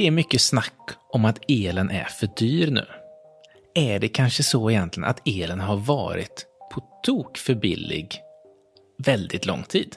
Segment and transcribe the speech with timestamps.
[0.00, 2.86] Det är mycket snack om att elen är för dyr nu.
[3.74, 8.20] Är det kanske så egentligen att elen har varit på tok för billig
[8.98, 9.96] väldigt lång tid?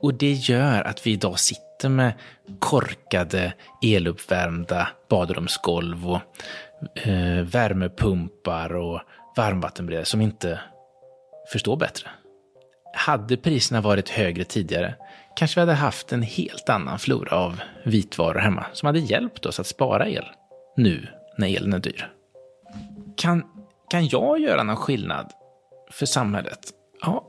[0.00, 2.12] Och det gör att vi idag sitter med
[2.58, 6.20] korkade eluppvärmda badrumsgolv och
[7.06, 9.00] eh, värmepumpar och
[9.36, 10.60] varmvattenberedare som inte
[11.52, 12.10] förstår bättre.
[12.94, 14.94] Hade priserna varit högre tidigare
[15.40, 19.60] kanske vi hade haft en helt annan flora av vitvaror hemma som hade hjälpt oss
[19.60, 20.24] att spara el
[20.76, 21.06] nu
[21.38, 22.12] när elen är dyr.
[23.16, 23.44] Kan,
[23.90, 25.30] kan jag göra någon skillnad
[25.90, 26.58] för samhället?
[27.00, 27.24] Ja,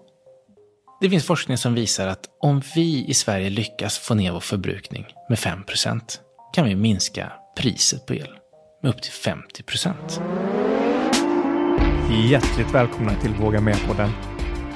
[1.02, 5.06] det finns forskning som visar att om vi i Sverige lyckas få ner vår förbrukning
[5.30, 6.02] med 5%
[6.54, 8.30] kan vi minska priset på el
[8.84, 9.94] med upp till 50%
[12.30, 14.10] Hjärtligt välkomna till Våga Med-podden.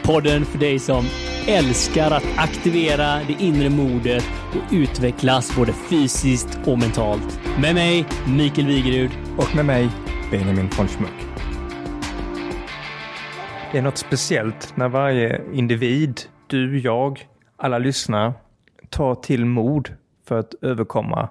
[0.05, 1.05] Podden för dig som
[1.47, 7.39] älskar att aktivera det inre modet och utvecklas både fysiskt och mentalt.
[7.61, 9.11] Med mig, Mikael Wigerud.
[9.37, 9.89] Och med mig,
[10.31, 11.27] Benjamin von Schmuck.
[13.71, 18.33] Det är något speciellt när varje individ, du, jag, alla lyssnar,
[18.89, 19.89] tar till mod
[20.27, 21.29] för att överkomma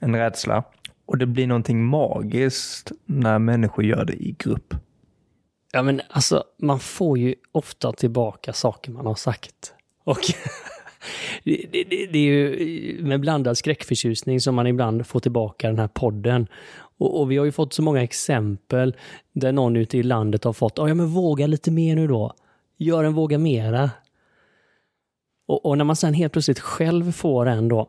[0.00, 0.64] en rädsla.
[1.06, 4.74] Och det blir någonting magiskt när människor gör det i grupp.
[5.74, 9.74] Ja, men alltså, man får ju ofta tillbaka saker man har sagt.
[10.04, 10.18] Och
[11.44, 15.88] det, det, det, är ju med blandad skräckförtjusning som man ibland får tillbaka den här
[15.88, 16.46] podden.
[16.98, 18.96] Och, och vi har ju fått så många exempel
[19.32, 22.34] där någon ute i landet har fått, ja men våga lite mer nu då.
[22.76, 23.90] Gör en våga mera.
[25.46, 27.88] Och, och när man sen helt plötsligt själv får en då,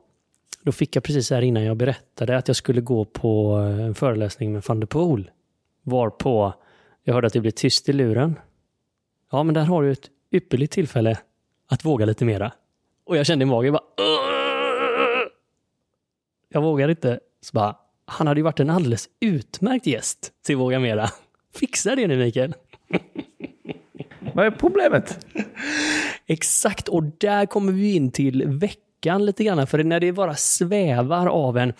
[0.63, 4.53] då fick jag precis här innan jag berättade att jag skulle gå på en föreläsning
[4.53, 5.31] med van der Poel.
[5.83, 6.53] Varpå
[7.03, 8.39] jag hörde att det blev tyst i luren.
[9.31, 11.19] Ja, men där har du ett ypperligt tillfälle
[11.67, 12.51] att våga lite mera.
[13.05, 13.83] Och jag kände i magen bara...
[13.97, 14.33] Åh!
[16.49, 17.19] Jag vågar inte.
[17.41, 21.09] Så bara, han hade ju varit en alldeles utmärkt gäst till Våga Mera.
[21.53, 22.53] Fixa det nu Mikael.
[24.33, 25.25] Vad är problemet?
[26.25, 29.67] Exakt, och där kommer vi in till veckan lite grann.
[29.67, 31.73] För när det bara svävar av en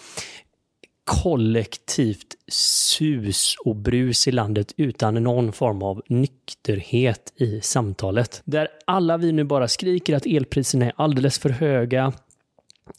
[1.04, 8.42] kollektivt sus och brus i landet utan någon form av nykterhet i samtalet.
[8.46, 12.14] Där alla vi nu bara skriker att elpriserna är alldeles för höga.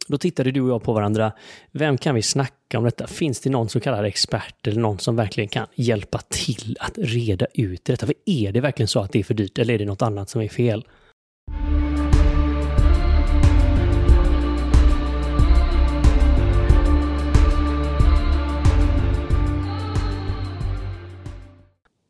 [0.08, 1.32] Då tittade du och jag på varandra.
[1.72, 3.06] Vem kan vi snacka om detta?
[3.06, 7.46] Finns det någon så kallad expert eller någon som verkligen kan hjälpa till att reda
[7.54, 8.06] ut detta?
[8.06, 10.30] För är det verkligen så att det är för dyrt eller är det något annat
[10.30, 10.84] som är fel?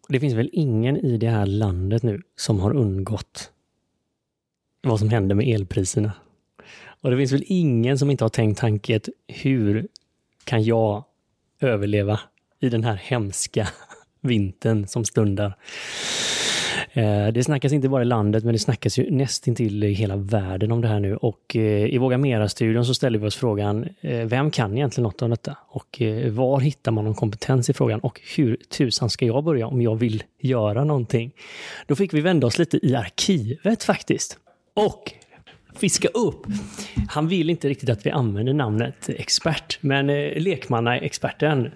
[0.09, 3.50] Det finns väl ingen i det här landet nu som har undgått
[4.82, 6.12] vad som händer med elpriserna.
[7.00, 9.88] Och det finns väl ingen som inte har tänkt tanket, hur
[10.44, 11.04] kan jag
[11.60, 12.20] överleva
[12.60, 13.69] i den här hemska
[14.20, 15.56] vintern som stundar?
[16.97, 20.72] Eh, det snackas inte bara i landet, men det snackas ju nästintill i hela världen
[20.72, 21.16] om det här nu.
[21.16, 25.22] Och eh, i Våga Mera-studion så ställer vi oss frågan, eh, vem kan egentligen något
[25.22, 25.56] om detta?
[25.69, 28.00] Och var hittar man någon kompetens i frågan?
[28.00, 31.33] Och hur tusan ska jag börja om jag vill göra någonting?
[31.87, 34.38] Då fick vi vända oss lite i arkivet faktiskt.
[34.75, 35.12] Och
[35.77, 36.47] fiska upp.
[37.09, 40.06] Han vill inte riktigt att vi använder namnet expert, men
[40.43, 41.71] lekmannaexperten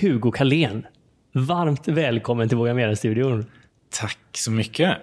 [0.00, 0.86] Hugo Kalén.
[1.32, 3.44] Varmt välkommen till Våga Mera-studion.
[3.90, 4.98] Tack så mycket.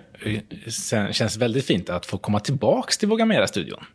[0.50, 3.86] Det känns väldigt fint att få komma tillbaks till Våga Mera-studion.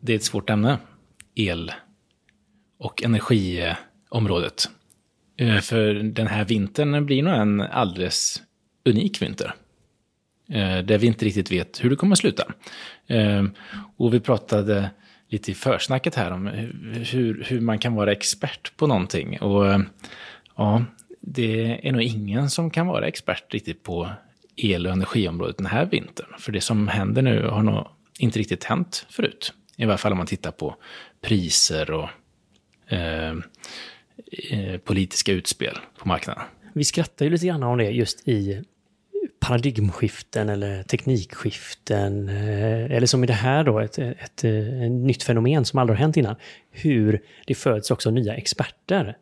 [0.00, 0.78] Det är ett svårt ämne.
[1.34, 1.72] El
[2.78, 4.68] och energiområdet.
[5.36, 8.42] Eh, för den här vintern blir nog en alldeles
[8.84, 9.54] unik vinter.
[10.48, 12.52] Eh, där vi inte riktigt vet hur det kommer att sluta.
[13.06, 13.44] Eh,
[13.96, 14.90] och vi pratade
[15.28, 16.46] lite i försnacket här om
[17.10, 19.40] hur, hur man kan vara expert på någonting.
[19.40, 19.80] Och
[20.58, 20.84] Ja,
[21.20, 24.10] det är nog ingen som kan vara expert riktigt på
[24.56, 26.26] el och energiområdet den här vintern.
[26.38, 27.86] För det som händer nu har nog
[28.18, 29.52] inte riktigt hänt förut.
[29.76, 30.76] I varje fall om man tittar på
[31.20, 32.08] priser och
[32.92, 33.30] eh,
[34.50, 36.42] eh politiska utspel på marknaden.
[36.72, 38.62] Vi skrattar ju lite grann om det just i
[39.40, 42.28] paradigmskiften eller teknikskiften.
[42.28, 45.98] Eh, eller som i det här då, ett, ett, ett, ett nytt fenomen som aldrig
[45.98, 46.36] har hänt innan.
[46.70, 49.16] Hur det föds också nya experter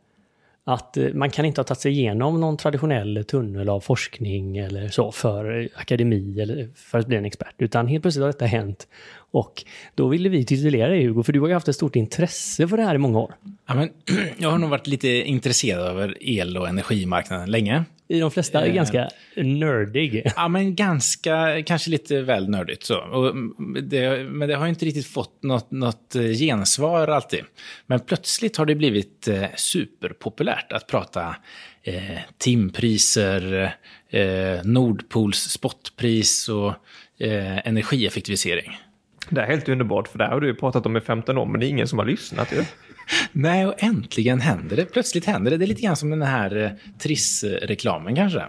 [0.69, 4.89] att eh, man kan inte ha tagit sig igenom någon traditionell tunnel av forskning eller
[4.89, 8.33] så för eh, akademi eller eh, för att bli en expert, utan helt plötsligt har
[8.33, 8.89] detta hänt.
[9.17, 9.65] Och
[9.95, 12.77] då ville vi titulera dig Hugo, för du har ju haft ett stort intresse för
[12.77, 13.35] det här i många år.
[13.67, 13.91] Ja, men,
[14.39, 17.85] jag har nog varit lite intresserad över el och energimarknaden länge.
[18.09, 18.75] I de flesta är Eh.
[18.75, 20.33] ganska nördig.
[20.37, 22.99] Ja, men ganska, kanske lite väl nördigt så.
[22.99, 23.35] Och
[23.83, 27.41] det, men det har ju inte riktigt fått något, något eh, gensvar alltid.
[27.87, 31.37] Men plötsligt har det blivit eh, superpopulärt att prata
[31.83, 33.75] eh, timpriser,
[34.11, 36.69] eh, Nordpols spotpris och
[37.19, 38.79] eh, energieffektivisering.
[39.31, 41.47] Det är helt underbart, för det här har du ju pratat om i 15 år,
[41.47, 42.65] men det är ingen som har lyssnat ju.
[43.33, 44.85] Nej, och äntligen händer det.
[44.85, 45.57] Plötsligt händer det.
[45.57, 48.43] Det är lite grann som den här eh, Triss-reklamen kanske.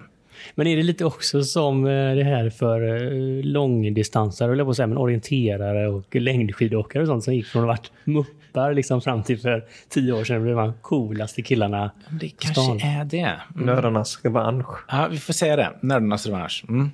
[0.56, 4.76] Men är det lite också som eh, det här för eh, långdistansare, eller på att
[4.76, 9.02] säga, men orienterare och längdskidåkare och sånt som gick från att ha varit muppar liksom
[9.02, 11.92] fram till för tio år sedan blev man coolaste killarna.
[12.10, 12.80] Det kanske stan.
[12.80, 13.18] är det.
[13.56, 13.66] Mm.
[13.66, 14.86] Nördarnas revansch.
[14.88, 15.72] Ja, vi får säga det.
[15.82, 16.66] Nördarnas revansch.
[16.70, 16.92] Mm.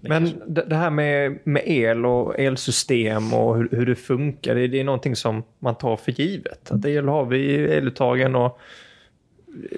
[0.00, 4.80] Men det här med, med el och elsystem och hur, hur det funkar, det, det
[4.80, 6.70] är någonting som man tar för givet.
[6.70, 8.60] Att el har vi i eluttagen och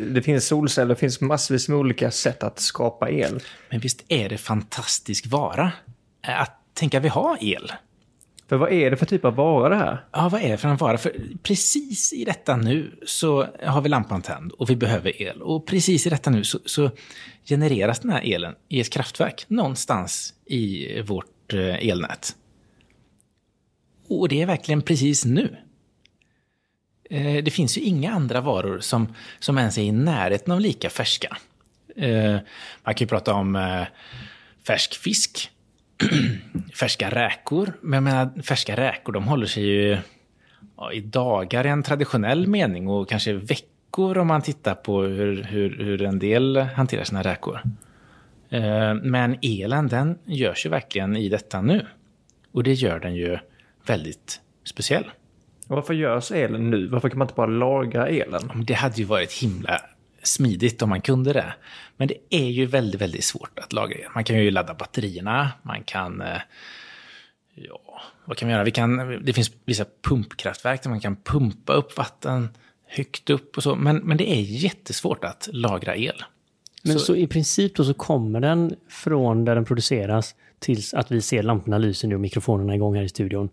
[0.00, 3.40] det finns solceller, det finns massvis med olika sätt att skapa el.
[3.70, 5.72] Men visst är det fantastisk vara?
[6.22, 7.72] Att tänka vi har el.
[8.50, 10.04] För vad är det för typ av vara det här?
[10.12, 10.98] Ja, vad är det för en vara?
[10.98, 15.42] För precis i detta nu så har vi lampan tänd och vi behöver el.
[15.42, 16.90] Och precis i detta nu så, så
[17.44, 22.36] genereras den här elen i ett kraftverk någonstans i vårt eh, elnät.
[24.08, 25.56] Och det är verkligen precis nu.
[27.10, 30.90] Eh, det finns ju inga andra varor som, som ens är i närheten av lika
[30.90, 31.36] färska.
[31.96, 32.38] Eh,
[32.84, 33.84] man kan ju prata om
[34.66, 35.50] färsk fisk,
[36.80, 37.72] färska räkor.
[37.80, 39.98] Men jag menar, färska räkor, de håller sig ju
[40.76, 45.42] ja, i dagar i en traditionell mening och kanske veckor om man tittar på hur,
[45.42, 47.60] hur, hur en del hanterar sina räkor.
[48.50, 51.86] Eh, Men elen, den görs ju verkligen i detta nu.
[52.52, 53.38] Och det gör den ju
[53.86, 55.04] väldigt speciell.
[55.66, 56.86] Varför görs elen nu?
[56.86, 58.64] Varför kan man inte bara lagra elen?
[58.66, 59.80] Det hade ju varit himla
[60.22, 61.54] smidigt om man kunde det.
[61.96, 64.08] Men det är ju väldigt, väldigt svårt att lagra el.
[64.14, 66.20] Man kan ju ladda batterierna, man kan...
[66.20, 66.40] eh,
[67.54, 68.64] Ja, vad kan vi göra?
[68.64, 72.48] Vi kan, det finns vissa pumpkraftverk där man kan pumpa upp vatten
[72.86, 73.74] högt upp och så.
[73.74, 76.24] Men, men det är jättesvårt att lagra el.
[76.82, 81.20] Men så, i princip då så kommer den från där den produceras tills att vi
[81.20, 83.48] ser lamporna lyser nu och mikrofonerna igång här i studion.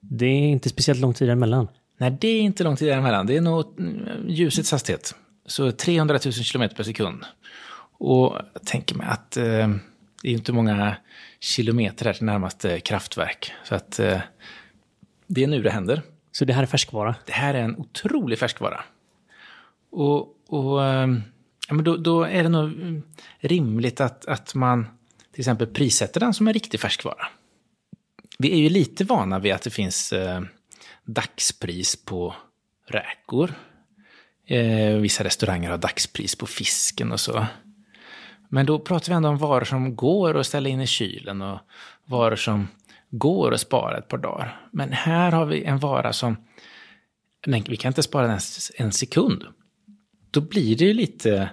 [0.00, 1.68] Det är inte speciellt lång tid emellan.
[1.98, 3.26] Nej, det är inte lång tid däremellan.
[3.26, 5.14] Det är nog mm, ljusets hastighet.
[5.46, 7.24] Så 300 000 kilometer per sekund.
[7.98, 9.68] Och jag tänker mig att eh,
[10.22, 10.96] det är inte många
[11.40, 13.52] kilometer här till närmaste kraftverk.
[13.64, 14.20] Så att eh,
[15.26, 16.02] det är nu det händer.
[16.32, 17.14] Så det här är färskvara.
[17.26, 18.84] Det här är en otrolig färskvara.
[19.90, 21.08] Och, och eh,
[21.68, 23.02] ja, men då, då är det nog mm,
[23.38, 24.86] rimligt att, att man
[25.32, 27.26] till exempel prissätter den som en riktig färskvara.
[28.38, 30.40] Vi är ju lite vana vid att det finns eh,
[31.04, 32.34] dagspris på
[32.86, 33.54] räkor.
[34.46, 37.46] Eh, vissa restauranger har dagspris på fisken och så.
[38.48, 41.58] Men då pratar vi ändå om varor som går att ställa in i kylen och
[42.04, 42.68] varor som
[43.10, 44.66] går att spara ett par dagar.
[44.70, 46.36] Men här har vi en vara som
[47.46, 48.40] Nej, vi kan inte spara den
[48.76, 49.44] en sekund.
[50.30, 51.50] Då blir det ju lite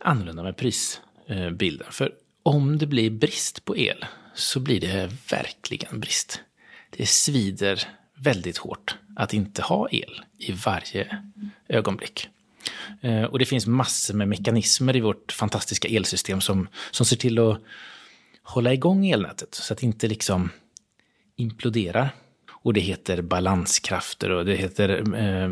[0.00, 1.86] annorlunda med prisbilden.
[1.90, 2.12] För
[2.42, 6.40] om det blir brist på el så blir det verkligen brist.
[6.90, 11.18] Det svider väldigt hårt att inte ha el i varje
[11.68, 12.28] ögonblick.
[13.00, 17.38] Eh, och det finns massor med mekanismer i vårt fantastiska elsystem som, som ser till
[17.38, 17.62] att
[18.42, 20.50] hålla igång elnätet så att det inte liksom
[21.36, 22.10] imploderar.
[22.50, 25.16] Och det heter balanskrafter och det heter...
[25.16, 25.50] Eh,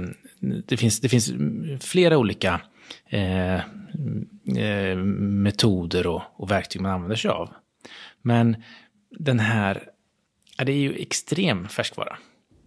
[0.66, 1.32] det, finns, det finns
[1.80, 2.60] flera olika
[3.08, 3.54] eh,
[4.56, 7.50] eh, metoder och, och verktyg man använder sig av.
[8.22, 8.56] Men
[9.10, 9.82] den här...
[10.56, 12.18] Ja, det är ju extrem färskvara.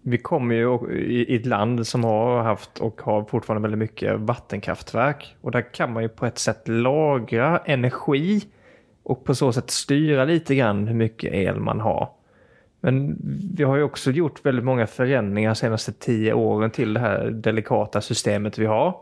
[0.05, 5.35] Vi kommer ju i ett land som har haft och har fortfarande väldigt mycket vattenkraftverk.
[5.41, 8.41] Och där kan man ju på ett sätt lagra energi
[9.03, 12.09] och på så sätt styra lite grann hur mycket el man har.
[12.81, 13.17] Men
[13.55, 17.29] vi har ju också gjort väldigt många förändringar de senaste tio åren till det här
[17.29, 18.95] delikata systemet vi har.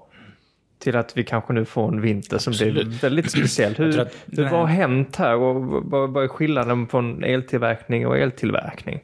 [0.79, 3.03] Till att vi kanske nu får en vinter som blir Absolut.
[3.03, 3.75] väldigt speciell.
[3.75, 8.99] Hur, hur, vad har hänt här och vad, vad är skillnaden från eltillverkning och eltillverkning?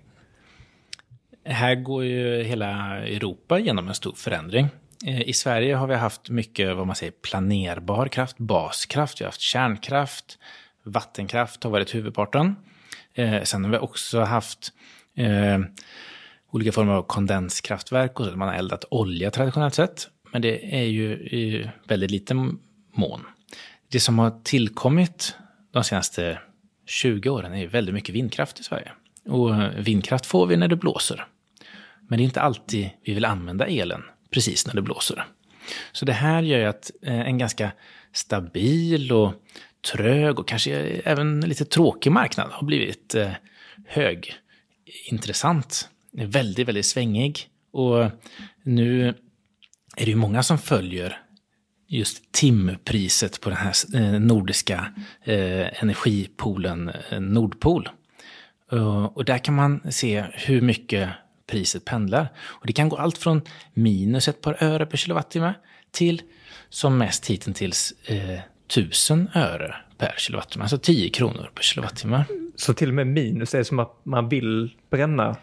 [1.49, 4.67] Här går ju hela Europa genom en stor förändring.
[5.05, 9.27] Eh, I Sverige har vi haft mycket vad man säger planerbar kraft, baskraft, vi har
[9.27, 10.37] haft kärnkraft,
[10.83, 12.55] vattenkraft har varit huvudparten.
[13.13, 14.71] Eh, sen har vi också haft
[15.15, 15.59] eh,
[16.51, 20.07] olika former av kondenskraftverk och så, man har eldat olja traditionellt sett.
[20.31, 22.59] Men det är ju i väldigt liten
[22.93, 23.25] mån.
[23.91, 25.35] Det som har tillkommit
[25.71, 26.39] de senaste
[26.85, 28.91] 20 åren är ju väldigt mycket vindkraft i Sverige.
[29.25, 31.27] Och eh, vindkraft får vi när det blåser.
[32.07, 35.25] Men det är inte alltid vi vill använda elen precis när det blåser.
[35.91, 37.71] Så det här gör ju att eh, en ganska
[38.13, 39.33] stabil och
[39.91, 40.73] trög och kanske
[41.05, 43.31] även lite tråkig marknad har blivit eh,
[43.87, 44.33] hög,
[45.09, 47.49] intressant, Väldigt, väldigt svängig.
[47.71, 48.11] Och
[48.63, 49.07] nu
[49.97, 51.21] är det ju många som följer
[51.87, 54.93] just timpriset på den här eh, nordiska
[55.25, 57.89] energipoolen Nordpool.
[58.71, 59.09] Nordpol.
[59.13, 61.09] Och där kan man se hur mycket
[61.47, 62.27] priset pendlar.
[62.39, 63.41] Och det kan gå allt från
[63.73, 65.53] minus ett par öre per kilowattimme
[65.91, 66.21] till
[66.69, 72.25] som mest hittills eh, 1000 öre per kilowattimme, alltså 10 kronor per kilowattimme.
[72.55, 75.35] Så till och med minus är som att man vill bränna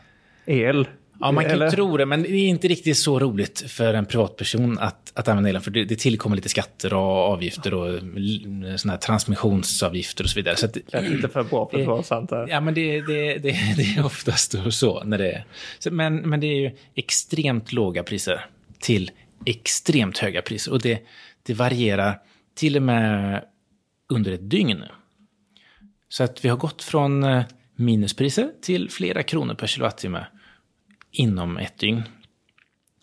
[0.47, 0.89] el?
[1.21, 1.71] Ja, man kan Eller?
[1.71, 5.51] tro det, men det är inte riktigt så roligt för en privatperson att, att använda
[5.51, 5.63] elen.
[5.63, 8.01] För det, det tillkommer lite skatter och avgifter och
[8.77, 10.57] såna här transmissionsavgifter och så vidare.
[10.57, 12.31] Så att, det är lite för bra för att vara sant.
[12.31, 12.49] Här.
[12.49, 15.05] Ja, men det, det, det, det är oftast så.
[15.05, 15.45] När det.
[15.79, 18.47] Så, men, men det är ju extremt låga priser
[18.79, 19.11] till
[19.47, 20.73] extremt höga priser.
[20.73, 20.99] Och det,
[21.43, 22.19] det varierar
[22.55, 23.45] till och med
[24.09, 24.83] under ett dygn.
[26.09, 27.43] Så att vi har gått från eh,
[27.77, 30.27] minuspriser till flera kronor per kilowattimme
[31.15, 32.03] inom ett dygn.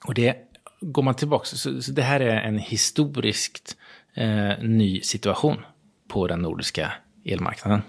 [0.05, 0.37] Och det
[0.81, 3.77] går man tillbaka, så, så det här är en historiskt
[4.13, 5.57] eh, ny situation
[6.07, 6.93] på den nordiska
[7.25, 7.81] elmarknaden.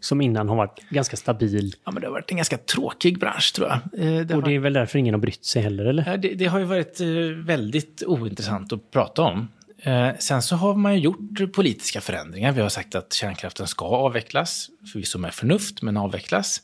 [0.00, 1.74] Som innan har varit ganska stabil.
[1.84, 3.76] Ja, men det har varit en ganska tråkig bransch tror jag.
[3.76, 6.10] Eh, det och det är väl därför ingen har brytt sig heller, eller?
[6.10, 7.06] Ja, det, det har ju varit eh,
[7.44, 9.48] väldigt ointressant att prata om.
[9.82, 12.52] Eh, sen så har man ju gjort politiska förändringar.
[12.52, 16.62] Vi har sagt att kärnkraften ska avvecklas, förvisso med förnuft, men avvecklas.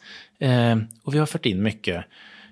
[1.03, 2.05] Och vi har fört in mycket,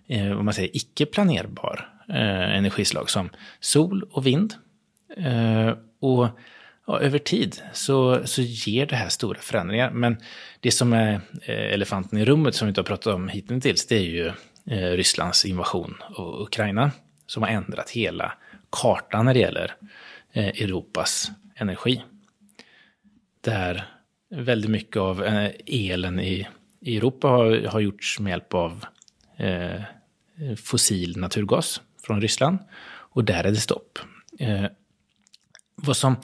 [0.09, 3.31] eh, vad man säger, icke planerbar eh, energislag som
[3.61, 4.55] sol och vind.
[5.17, 6.29] Eh, och
[6.87, 9.91] ja, över tid så, så ger det här stora förändringar.
[9.91, 10.17] Men
[10.61, 13.97] det som är eh, elefanten i rummet som vi inte har pratat om hittills, det
[13.97, 14.27] är ju
[14.67, 16.91] eh, Rysslands invasion av Ukraina
[17.27, 18.33] som har ändrat hela
[18.71, 19.75] kartan när det gäller
[20.35, 22.03] Eh, Europas energi.
[23.41, 23.85] Där
[24.31, 26.49] väldigt mycket av eh, elen i
[26.87, 28.85] Europa har, har gjorts med hjälp av
[29.43, 29.83] eh,
[30.57, 32.59] fossil naturgas från Ryssland.
[33.15, 33.99] Och där är det stopp.
[34.39, 34.65] Eh,
[35.75, 36.17] vad, som,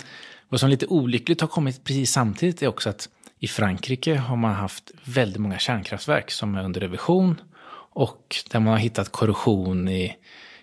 [0.49, 3.09] vad som lite olyckligt har kommit precis samtidigt är också att
[3.39, 7.41] i Frankrike har man haft väldigt många kärnkraftverk som är under revision
[7.91, 10.17] och där man har hittat korrosion i,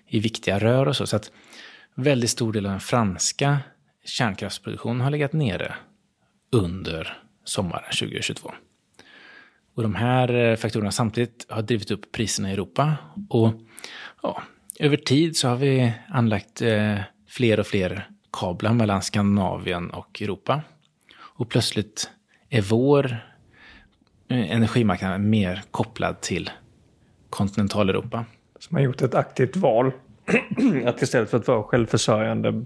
[0.07, 1.07] i viktiga rör och så.
[1.07, 1.31] Så att
[1.95, 3.59] väldigt stor del av den franska
[4.05, 5.75] kärnkraftsproduktionen har legat nere
[6.51, 8.53] under sommaren 2022.
[9.75, 12.95] Och de här eh, faktorerna samtidigt har drivit upp priserna i Europa.
[13.29, 13.53] Och
[14.23, 14.41] ja,
[14.79, 20.61] över tid så har vi anlagt eh, fler och fler kablar mellan Skandinavien och Europa.
[21.19, 22.09] Och plötsligt
[22.49, 23.05] är vår
[24.29, 26.49] eh, energimarknad mer kopplad till
[27.29, 28.25] kontinentaleuropa.
[28.59, 29.91] Så man har gjort ett aktivt val
[30.85, 32.65] att istället för att vara självförsörjande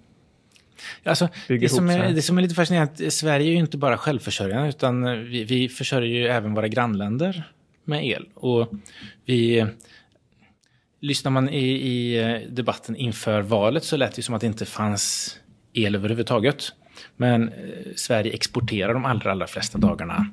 [1.04, 4.70] Alltså, det, som är, det som är lite fascinerande, Sverige är ju inte bara självförsörjande
[4.70, 7.44] utan vi, vi försörjer ju även våra grannländer
[7.84, 8.26] med el.
[8.34, 8.70] Och
[9.26, 9.66] vi,
[11.00, 15.36] lyssnar man i, i debatten inför valet så lät det som att det inte fanns
[15.74, 16.74] el överhuvudtaget.
[17.18, 17.54] Men eh,
[17.96, 20.30] Sverige exporterar de allra, allra flesta dagarna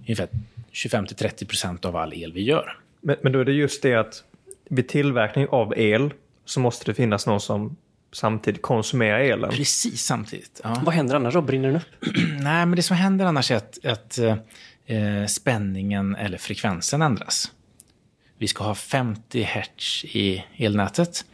[0.00, 0.28] ungefär
[0.72, 2.78] 25-30 procent av all el vi gör.
[3.00, 4.24] Men, men då är det just det att
[4.68, 6.12] vid tillverkning av el
[6.44, 7.76] så måste det finnas någon som
[8.12, 9.50] samtidigt konsumerar elen.
[9.50, 10.60] Precis samtidigt.
[10.64, 10.82] Ja.
[10.84, 11.42] Vad händer annars då?
[11.42, 12.16] Brinner den upp?
[12.40, 14.18] Nej, men det som händer annars är att, att
[14.86, 17.52] eh, spänningen eller frekvensen ändras.
[18.38, 21.24] Vi ska ha 50 hertz i elnätet.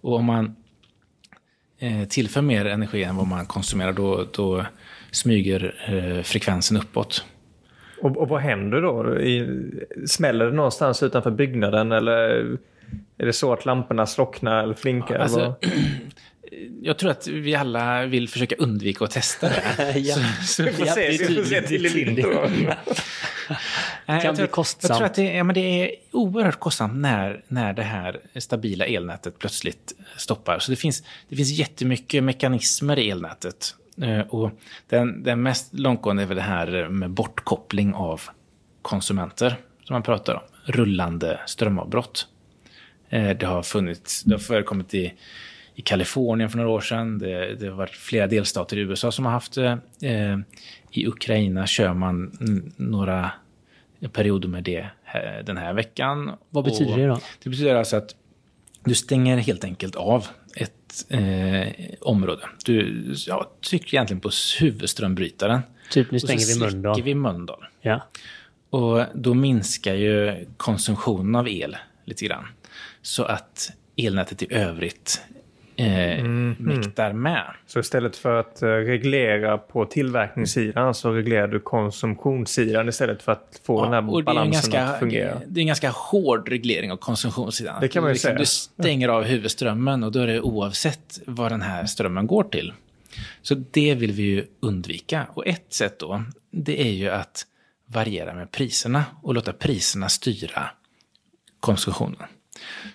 [0.00, 0.56] Och om man
[1.78, 4.66] eh, tillför mer energi än vad man konsumerar då, då
[5.10, 7.24] smyger eh, frekvensen uppåt.
[8.02, 9.20] Och, och vad händer då?
[9.20, 9.70] I,
[10.06, 12.46] smäller det någonstans utanför byggnaden eller
[13.18, 15.18] är det så att lamporna slocknar eller flinkar?
[15.18, 15.54] Alltså,
[16.82, 19.92] jag tror att vi alla vill försöka undvika att testa det.
[19.98, 20.16] ja.
[20.42, 22.04] så, vi får se, vi får se till i.
[24.06, 24.88] Det kan bli kostsamt.
[24.88, 28.84] Jag tror att det, ja, men det är oerhört kostsamt när, när det här stabila
[28.86, 30.58] elnätet plötsligt stoppar.
[30.58, 33.74] Så det finns, det finns jättemycket mekanismer i elnätet.
[34.02, 34.50] Eh, och
[34.88, 38.20] den, den mest långtgående är väl det här med bortkoppling av
[38.82, 40.40] konsumenter som man pratar om.
[40.64, 42.26] Rullande strömavbrott.
[43.10, 45.12] Eh, det har funnits, det har förekommit i,
[45.74, 47.18] i Kalifornien för några år sedan.
[47.18, 49.78] Det, det har varit flera delstater i USA som har haft det.
[50.02, 50.38] Eh,
[50.90, 52.38] I Ukraina kör man
[52.76, 53.30] några
[54.12, 54.86] perioder med det
[55.44, 56.30] den här veckan.
[56.50, 57.18] Vad betyder det då?
[57.42, 58.14] Det betyder alltså att
[58.84, 61.68] du stänger helt enkelt av ett eh,
[62.00, 62.42] område.
[62.64, 65.60] Du ja, trycker egentligen på huvudströmbrytaren.
[65.90, 66.96] Typ nu stänger vi Mölndal.
[66.96, 67.64] Så vi Mölndal.
[67.80, 68.08] Ja.
[68.70, 72.46] Och då minskar ju konsumtionen av el lite grann.
[73.02, 75.22] Så att elnätet i övrigt
[75.76, 76.24] eh,
[76.58, 77.44] mäktar med.
[77.66, 83.60] Så istället för att eh, reglera på tillverkningssidan så reglerar du konsumtionssidan istället för att
[83.64, 85.40] få den här balansen ganska, att fungera.
[85.46, 87.80] det är en ganska hård reglering av konsumtionssidan.
[87.80, 88.38] Det kan man ju du, säga.
[88.38, 92.72] Du stänger av huvudströmmen och då är det oavsett vad den här strömmen går till.
[93.42, 95.26] Så det vill vi ju undvika.
[95.34, 97.46] Och ett sätt då, det är ju att
[97.86, 100.70] variera med priserna och låta priserna styra
[101.60, 102.28] konsumtionen.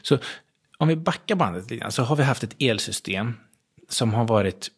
[0.02, 0.18] Så
[0.78, 3.34] om vi backar bandet lite grann så har vi haft ett elsystem
[3.90, 4.72] som har varit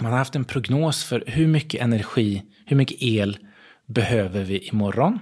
[0.00, 3.38] man har haft en prognos för hur mycket energi, hur mycket el
[3.86, 5.18] behöver vi imorgon?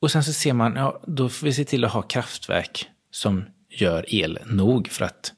[0.00, 3.44] Och sen så ser man, ja, då får vi se till att ha kraftverk som
[3.68, 5.32] gör el nog för att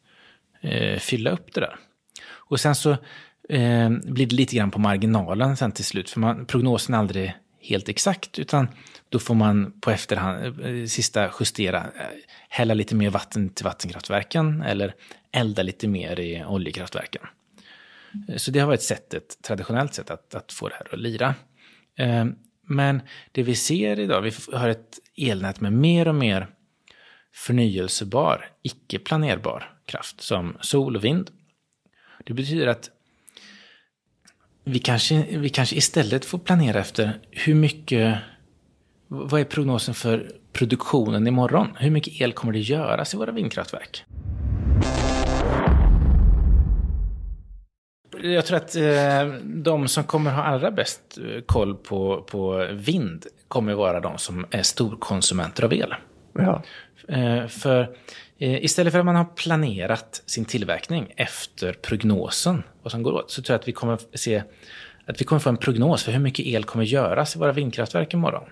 [0.61, 1.77] eh, fylla upp det där.
[2.31, 2.91] Och sen så
[3.49, 7.35] eh, blir det lite grann på marginalen sen till slut, för man, prognosen är aldrig
[7.61, 8.69] helt exakt, utan
[9.12, 12.07] då får man på efterhand, eh, sista justera, eh,
[12.49, 14.95] hälla lite mer vatten till vattenkraftverken eller
[15.33, 17.23] elda lite mer i oljekraftverken.
[18.28, 21.35] Eh, så det har varit sättet, traditionellt sett att, att få det här att lira.
[22.66, 23.00] Men
[23.33, 26.47] det vi ser idag, vi har ett elnät med mer och mer
[27.35, 31.31] förnyelsebar, icke planerbar kraft som sol och vind.
[32.25, 32.90] Det betyder att
[34.64, 38.19] vi kanske, vi kanske istället får planera efter hur mycket,
[39.12, 41.69] vad är prognosen för produktionen imorgon?
[41.78, 44.04] Hur mycket el kommer det göras i våra vindkraftverk?
[48.23, 53.26] Jag tror att eh, de som kommer ha allra bäst eh, koll på, på vind
[53.49, 55.95] kommer vara de som är storkonsumenter av el.
[56.33, 56.62] Ja.
[57.09, 57.97] Eh, för
[58.38, 63.31] eh, istället för att man har planerat sin tillverkning efter prognosen, vad som går åt,
[63.31, 64.42] så tror jag att vi kommer se
[65.07, 68.14] att vi kommer få en prognos för hur mycket el kommer göras i våra vindkraftverk
[68.14, 68.45] imorgon.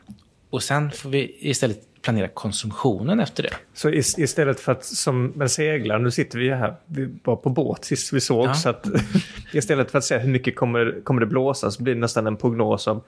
[0.50, 3.50] Och sen får vi istället planera konsumtionen efter det.
[3.74, 7.36] Så is- istället för att som med seglar, nu sitter vi ju här, vi var
[7.36, 8.54] på båt sist vi såg, Ja.
[8.54, 8.86] så att
[9.52, 12.36] istället för att säga hur mycket kommer, kommer det blåsa så blir det nästan en
[12.36, 13.02] prognos om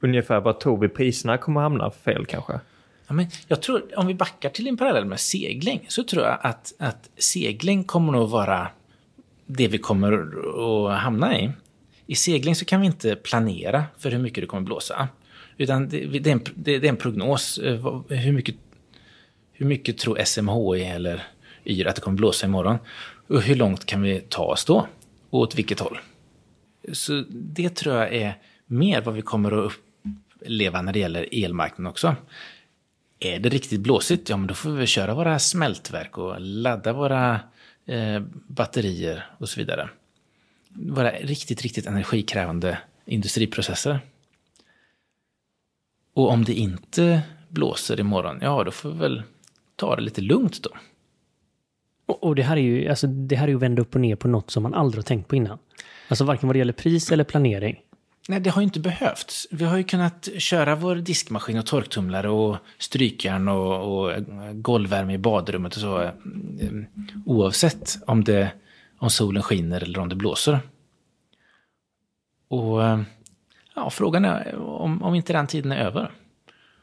[0.00, 2.52] ungefär vad tror vi priserna kommer hamna fel kanske.
[3.06, 6.38] Ja, men jag tror, om vi backar till en parallell med segling, så tror jag
[6.42, 8.68] att, att segling kommer nog vara
[9.46, 10.12] det vi kommer
[10.92, 11.50] att hamna i.
[12.06, 15.08] I segling så kan vi inte planera för hur mycket det kommer blåsa.
[15.58, 17.58] Utan det, det, är, en, det, det är en prognos.
[17.58, 18.54] Eh, hur mycket,
[19.52, 21.26] hur mycket tror SMHI eller
[21.64, 22.78] YR att det kommer blåsa imorgon?
[23.26, 24.86] Och hur långt kan vi ta oss då?
[25.30, 25.98] Och åt vilket håll?
[26.92, 28.34] Så det tror jag är
[28.66, 29.72] mer vad vi kommer att
[30.42, 32.16] uppleva när det gäller elmarknaden också.
[33.20, 37.40] Är det riktigt blåsigt, ja men då får vi köra våra smältverk och ladda våra
[37.86, 39.88] eh, batterier och så vidare.
[40.68, 44.00] Våra riktigt, riktigt energikrävande industriprocesser.
[46.18, 49.22] Och om det inte blåser imorgon, ja då får vi väl
[49.76, 50.70] ta det lite lugnt då.
[52.06, 54.00] Och, och det här är ju alltså, det här är ju att vända upp och
[54.00, 55.58] ner på något som man aldrig har tänkt på innan.
[56.08, 57.76] Alltså varken vad det gäller pris eller planering.
[58.28, 59.46] Nej, det har ju inte behövts.
[59.50, 64.12] Vi har ju kunnat köra vår diskmaskin och torktumlare och strykjärn och, och
[64.52, 66.02] golvvärme i badrummet och så.
[66.02, 66.10] eh,
[67.26, 68.52] Oavsett om, det,
[68.98, 70.60] om solen skiner eller om det blåser.
[72.48, 73.00] Och eh,
[73.78, 76.10] ja, frågan är om, om inte den tiden är över.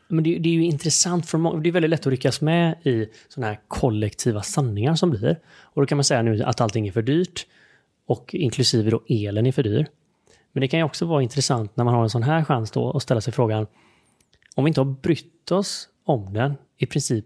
[0.08, 3.10] Men det, det är ju intressant, för det är väldigt lätt att ryckas med i
[3.28, 5.40] sådana här kollektiva sanningar som blir.
[5.60, 7.48] Och då kan man säga nu att allting är för dyrt
[8.06, 9.88] och inklusive då elen är för dyr.
[10.52, 12.92] Men det kan ju också vara intressant när man har en sån här chans då
[12.92, 13.68] att ställa sig frågan
[14.56, 17.26] om vi inte har brytt oss om den i princip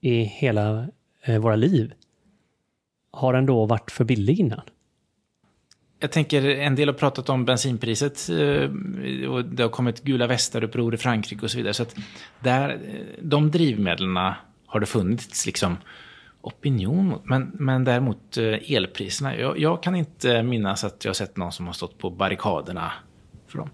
[0.00, 0.88] i hela
[1.22, 1.92] eh, våra liv.
[3.10, 4.62] Har den då varit för billig innan?
[5.98, 10.94] Jag tänker, en del har pratat om bensinpriset eh, och det har kommit gula västar-uppror
[10.94, 11.74] i Frankrike och så vidare.
[11.74, 11.96] Så att
[12.40, 14.16] där, eh, de drivmedlen
[14.66, 15.76] har det funnits liksom
[16.40, 17.24] opinion mot.
[17.24, 21.52] Men, men däremot eh, elpriserna, jag, jag kan inte minnas att jag har sett någon
[21.52, 22.92] som har stått på barrikaderna
[23.48, 23.70] för dem.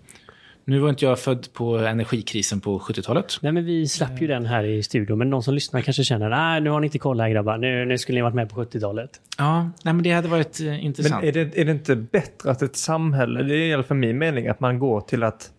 [0.64, 3.38] Nu var inte jag född på energikrisen på 70-talet.
[3.42, 6.28] Nej, men vi slapp ju den här i studion, men någon som lyssnar kanske känner
[6.28, 8.64] nej, nu har ni inte koll här grabbar, nu, nu skulle ni varit med på
[8.64, 9.10] 70-talet.
[9.38, 11.24] Ja, nej, men det hade varit eh, Men intressant.
[11.24, 14.18] är det, är det inte bättre att ett samhälle, det är i alla fall min
[14.18, 15.50] mening, att man går till att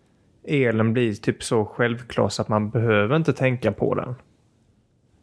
[0.47, 4.15] elen blir typ så självklar så att man behöver inte tänka på den.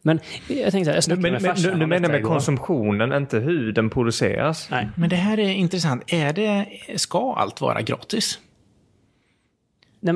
[0.02, 1.90] Men jag tänkte så här, jag Nu, snackade men, med men, farsan nu, nu om
[1.90, 2.28] menar med igår.
[2.28, 4.68] konsumtionen, inte hur den produceras.
[4.70, 6.02] Nej, Men det här är intressant.
[6.12, 8.38] Är det, ska allt vara gratis?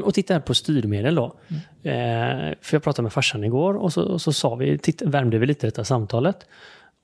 [0.00, 1.24] Och titta här på styrmedel då.
[1.82, 5.38] Eh, för jag pratade med farsan igår och så, och så sa vi, titt, värmde
[5.38, 6.46] vi lite detta samtalet.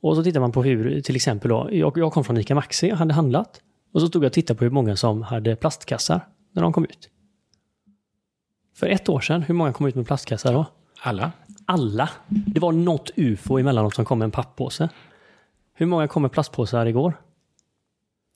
[0.02, 2.88] Och så tittar man på hur, till exempel då, jag, jag kom från ICA Maxi,
[2.88, 3.60] jag hade handlat.
[3.92, 6.20] Och så tog jag och tittade på hur många som hade plastkassar
[6.52, 7.10] när de kom ut.
[8.76, 10.66] För ett år sedan, hur många kom ut med plastkassar då?
[11.00, 11.32] Alla?
[11.66, 12.10] Alla.
[12.28, 14.88] Det var något ufo emellanåt som kom med en papppåse.
[15.74, 17.14] Hur många kom med plastpåsar igår?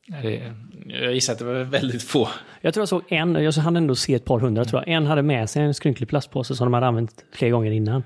[0.07, 0.55] Det,
[0.87, 2.29] jag gissar att det var väldigt få.
[2.61, 4.95] Jag tror jag såg en, jag hann ändå se ett par hundra tror jag.
[4.95, 8.03] En hade med sig en skrynklig plastpåse som de hade använt flera gånger innan.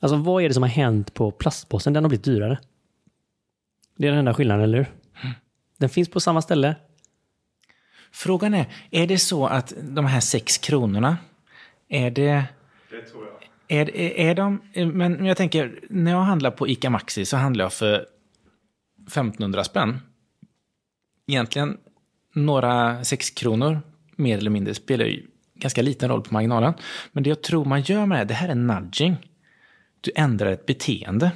[0.00, 1.92] Alltså vad är det som har hänt på plastpåsen?
[1.92, 2.58] Den har blivit dyrare.
[3.96, 4.86] Det är den enda skillnaden, eller hur?
[5.78, 6.76] Den finns på samma ställe.
[8.12, 11.16] Frågan är, är det så att de här sex kronorna,
[11.88, 12.44] är det...
[12.90, 13.80] Det tror jag.
[13.80, 14.60] Är, är, är de...
[14.92, 18.06] Men jag tänker, när jag handlar på ICA Maxi så handlar jag för
[19.06, 20.00] 1500 spänn.
[21.26, 21.76] Egentligen
[22.34, 23.80] några sex kronor
[24.16, 26.74] mer eller mindre spelar ju ganska liten roll på marginalen.
[27.12, 29.16] Men det jag tror man gör med det, det här är nudging.
[30.00, 31.30] Du ändrar ett beteende.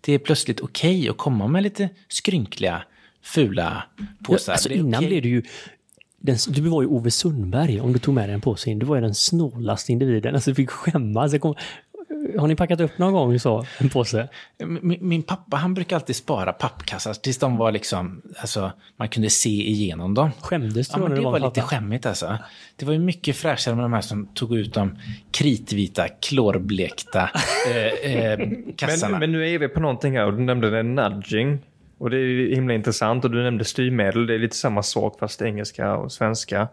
[0.00, 2.82] Det är plötsligt okej okay att komma med lite skrynkliga,
[3.22, 3.84] fula
[4.24, 4.52] påsar.
[4.52, 5.08] Ja, alltså innan okej.
[5.08, 5.42] blev du ju...
[6.18, 8.78] Den, du var ju Ove Sundberg om du tog med dig en påse in.
[8.78, 10.34] Du var ju den snålaste individen.
[10.34, 11.32] Alltså du fick skämmas.
[11.32, 11.54] Jag kom,
[12.38, 14.28] har ni packat upp någon gång så, en påse?
[14.58, 19.30] Min, min pappa han brukar alltid spara pappkassar tills de var liksom, alltså man kunde
[19.30, 20.30] se igenom dem.
[20.40, 22.38] Skämdes Ja, du men när det du var var lite skämmigt alltså.
[22.76, 24.98] Det var ju mycket fräschare med de här som tog ut de
[25.30, 27.30] kritvita, klorblekta
[27.70, 28.38] eh, eh,
[28.76, 29.10] kassarna.
[29.10, 31.58] Men, men nu är vi på någonting här och du nämnde det nudging.
[31.98, 34.26] Och det är ju himla intressant och du nämnde styrmedel.
[34.26, 36.68] Det är lite samma sak fast engelska och svenska.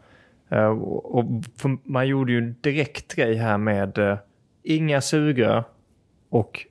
[0.49, 1.25] Eh, och, och
[1.57, 4.17] för man gjorde ju en direkt grej här med eh,
[4.63, 5.63] inga sugrör
[6.29, 6.65] och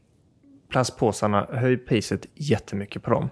[0.69, 3.31] plastpåsarna höj priset jättemycket på dem.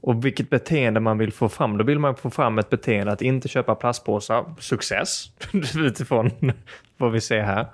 [0.00, 1.78] Och vilket beteende man vill få fram.
[1.78, 4.54] Då vill man få fram ett beteende att inte köpa plastpåsar.
[4.60, 5.26] Success
[5.76, 6.30] utifrån
[6.96, 7.66] vad vi ser här.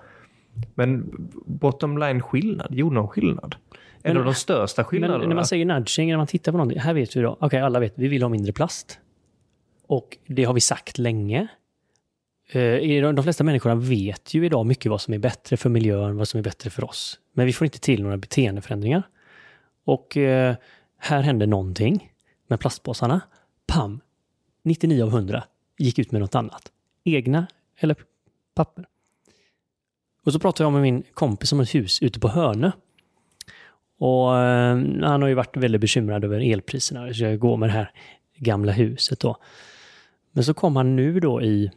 [0.74, 1.10] Men
[1.46, 3.56] bottom line skillnad, gjorde någon skillnad?
[4.02, 5.26] En Men- av de största Men skillnaderna.
[5.26, 6.80] när man säger nudging, när man tittar på någonting.
[6.80, 8.98] Här vet vi då, okej alla vet, vi vill ha mindre plast.
[9.86, 11.48] Och det har vi sagt länge.
[12.52, 16.28] Eh, de flesta människorna vet ju idag mycket vad som är bättre för miljön, vad
[16.28, 17.18] som är bättre för oss.
[17.32, 19.02] Men vi får inte till några beteendeförändringar.
[19.84, 20.56] Och eh,
[20.98, 22.12] här hände någonting
[22.46, 23.20] med plastpåsarna.
[23.66, 24.00] Pam!
[24.62, 25.44] 99 av 100
[25.78, 26.72] gick ut med något annat.
[27.04, 27.46] Egna
[27.78, 27.96] eller
[28.54, 28.86] papper.
[30.24, 32.70] Och så pratade jag med min kompis om ett hus ute på Hönö.
[33.98, 37.14] Och eh, han har ju varit väldigt bekymrad över elpriserna.
[37.14, 37.90] Så jag går med det här
[38.36, 39.36] gamla huset då.
[40.32, 41.70] Men så kom han nu då i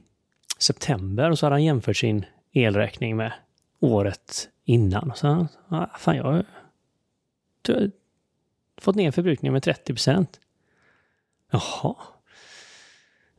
[0.63, 3.31] september och så hade han jämfört sin elräkning med
[3.79, 5.11] året innan.
[5.11, 6.45] Och så han, ah, fan jag har
[8.81, 10.39] fått ner förbrukningen med 30 procent.
[11.51, 11.95] Jaha.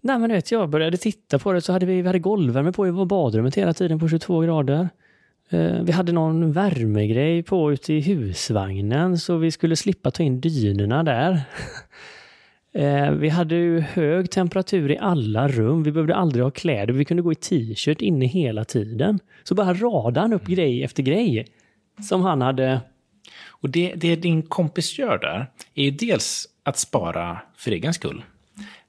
[0.01, 2.73] Nej men du vet, jag började titta på det så hade vi, vi hade golvvärme
[2.73, 4.89] på i badrummet hela tiden på 22 grader.
[5.49, 10.41] Eh, vi hade någon värmegrej på ute i husvagnen så vi skulle slippa ta in
[10.41, 11.41] dynorna där.
[12.75, 15.83] Eh, Vi hade ju hög temperatur i alla rum.
[15.83, 16.95] Vi behövde aldrig ha kläder.
[16.95, 19.19] Vi kunde gå i t-shirt inne hela tiden.
[19.45, 21.47] Så bara radade han upp grej efter grej
[22.09, 22.81] som han hade...
[23.49, 28.23] Och det, det din kompis gör där är ju dels att spara för egen skull.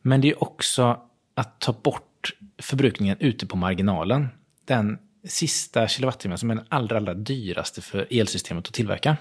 [0.01, 0.99] Men det är också
[1.33, 4.27] att ta bort förbrukningen ute på marginalen.
[4.65, 9.17] Den sista kilowattimmen som är den allra, allra dyraste för elsystemet att tillverka.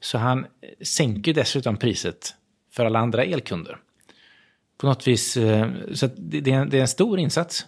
[0.00, 0.46] Så han
[0.82, 2.34] sänker dessutom priset
[2.76, 3.78] för alla andra elkunder.
[4.78, 7.66] På något vis, eh, så att det, är en, det är en stor insats.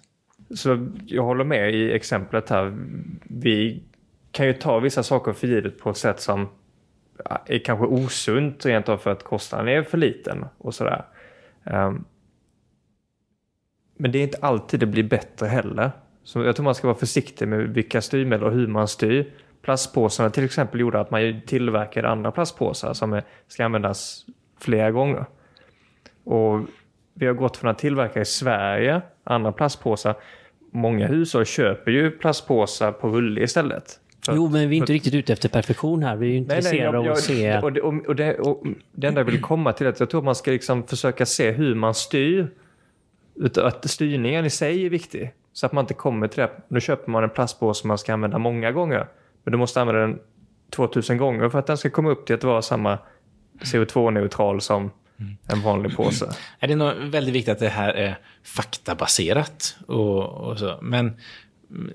[0.55, 2.77] Så jag håller med i exemplet här.
[3.23, 3.83] Vi
[4.31, 6.49] kan ju ta vissa saker för givet på ett sätt som
[7.47, 11.05] är kanske osunt rent av för att kostnaden är för liten och sådär.
[11.65, 12.05] Ehm,
[13.97, 15.91] men det är inte alltid det blir bättre heller.
[16.23, 19.33] Så jag tror man ska vara försiktig med vilka styrmedel och hur man styr.
[19.63, 24.27] Plastpåsarna till exempel gjorde att man tillverkade andra plastpåsar som ska användas
[24.61, 25.25] flera gånger.
[26.25, 26.61] Och
[27.15, 30.15] vi har gått från att tillverka i Sverige andra plastpåsar.
[30.73, 34.01] Många hushåll köper ju plastpåsar på rulle istället.
[34.27, 36.17] För- Jo, men vi är inte för- riktigt ute efter perfektion här.
[36.17, 37.59] Vi är ju intresserade av att se...
[37.59, 40.11] och det, och, och det, och det enda jag vill komma till är att jag
[40.11, 42.51] tror att man ska liksom försöka se hur man styr.
[43.63, 45.33] Att styrningen i sig är viktig.
[45.53, 46.51] Så att man inte kommer till det.
[46.69, 49.07] Nu köper man en plastpåse som man ska använda många gånger.
[49.45, 50.19] Men du måste använda den
[50.71, 52.99] 2000 gånger för att den ska komma upp till att vara samma
[53.61, 54.91] CO2-neutral som
[55.47, 56.33] en vanlig påse.
[56.59, 59.77] Är det nog väldigt viktigt att det här är faktabaserat.
[59.87, 60.79] Och, och så.
[60.83, 61.17] Men
[61.71, 61.93] mm,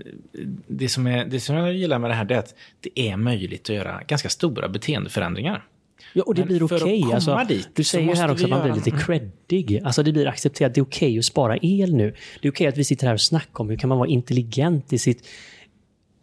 [0.68, 3.70] det som, är, det som jag gillar med det här är att det är möjligt
[3.70, 5.64] att göra ganska stora beteendeförändringar.
[6.14, 7.02] Ja, och det Men blir okej.
[7.02, 7.40] komma Alltså,
[7.74, 9.82] du säger ju här också att man blir lite creddig.
[9.84, 10.74] Alltså det blir accepterat.
[10.74, 12.16] Det är okej att spara el nu.
[12.42, 14.94] Det är okej att vi sitter här och snackar om hur kan man vara intelligent
[14.94, 15.28] i sitt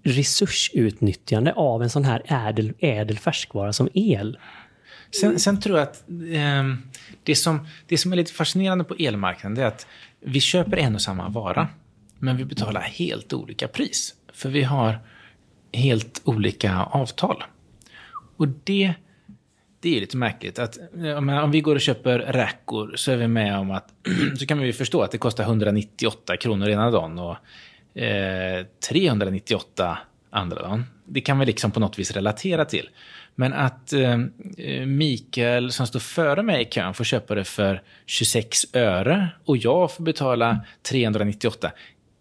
[0.03, 4.38] resursutnyttjande av en sån här ädel, ädel färskvara som el.
[5.11, 6.79] Sen, sen tror jag att ehm,
[7.23, 9.87] det, som, det som är lite fascinerande på elmarknaden är att
[10.20, 11.68] vi köper en och samma vara,
[12.18, 14.14] men vi betalar helt olika pris.
[14.33, 14.99] För vi har
[15.73, 17.44] helt olika avtal.
[18.37, 18.94] Och det
[19.81, 20.79] det är lite märkligt att
[21.42, 23.88] om vi går och köper räkor så är vi med om att
[24.38, 27.37] så kan vi förstå att det kostar 198 kronor ena dagen och
[28.01, 29.99] eh, 398
[30.31, 30.85] andra dagen.
[31.05, 32.88] Det kan vi liksom på något vis relatera till.
[33.35, 34.16] Men att eh,
[34.87, 39.93] Mikael som står före mig i kön får köpa det för 26 öre och jag
[39.93, 41.73] får betala 398.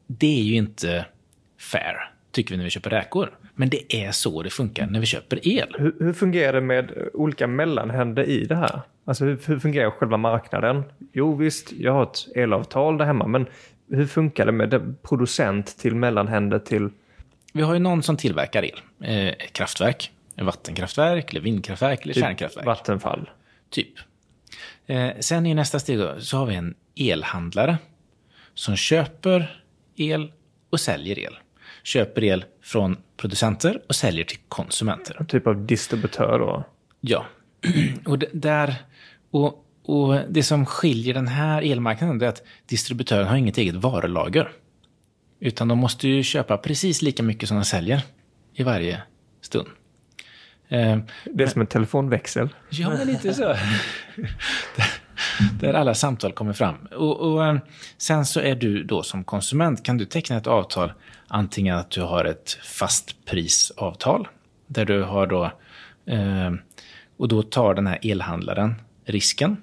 [0.08, 1.06] Det är ju inte
[1.60, 3.30] fair, tycker vi när vi köper räkor.
[3.56, 5.76] Men det är så det funkar när vi köper el.
[5.78, 8.82] Hur, hur fungerar det med olika mellanhänder i det här?
[9.06, 10.84] Alltså hur, hur fungerar själva marknaden?
[11.14, 13.46] Jo visst, jag har ett elavtal där hemma, men
[13.90, 16.90] hur funkar det med producent till mellanhänder till?
[17.54, 18.82] Vi har ju någon som tillverkar el.
[19.04, 20.12] Eh, kraftverk,
[20.46, 22.66] vattenkraftverk, eller vindkraftverk eller typ kärnkraftverk.
[22.66, 23.30] Vattenfall.
[23.70, 23.94] Typ.
[24.86, 27.78] Eh, sen i nästa steg då, så har vi en elhandlare
[28.54, 29.64] som köper
[29.96, 30.32] el
[30.70, 31.38] och säljer el.
[31.84, 35.16] Köper el från producenter och säljer till konsumenter.
[35.20, 36.64] En typ av distributör då?
[37.02, 37.26] Ja.
[38.06, 38.76] Och där,
[39.32, 44.52] och, och det som skiljer den här elmarknaden är att distributören har inget eget varulager.
[45.40, 48.02] Utan de måste ju köpa precis lika mycket som de säljer
[48.54, 49.02] i varje
[49.42, 49.68] stund.
[50.70, 52.50] Eh, det är som en telefonväxel.
[52.70, 53.56] Ja, men lite så.
[55.60, 56.76] där alla samtal kommer fram.
[56.92, 57.58] Och, och, eh,
[57.98, 60.94] sen så är du då som konsument, kan du teckna ett avtal,
[61.28, 64.28] antingen att du har ett fastprisavtal,
[64.68, 65.46] där du har då,
[66.06, 66.54] eh,
[67.18, 69.58] och då tar den här elhandlaren risken.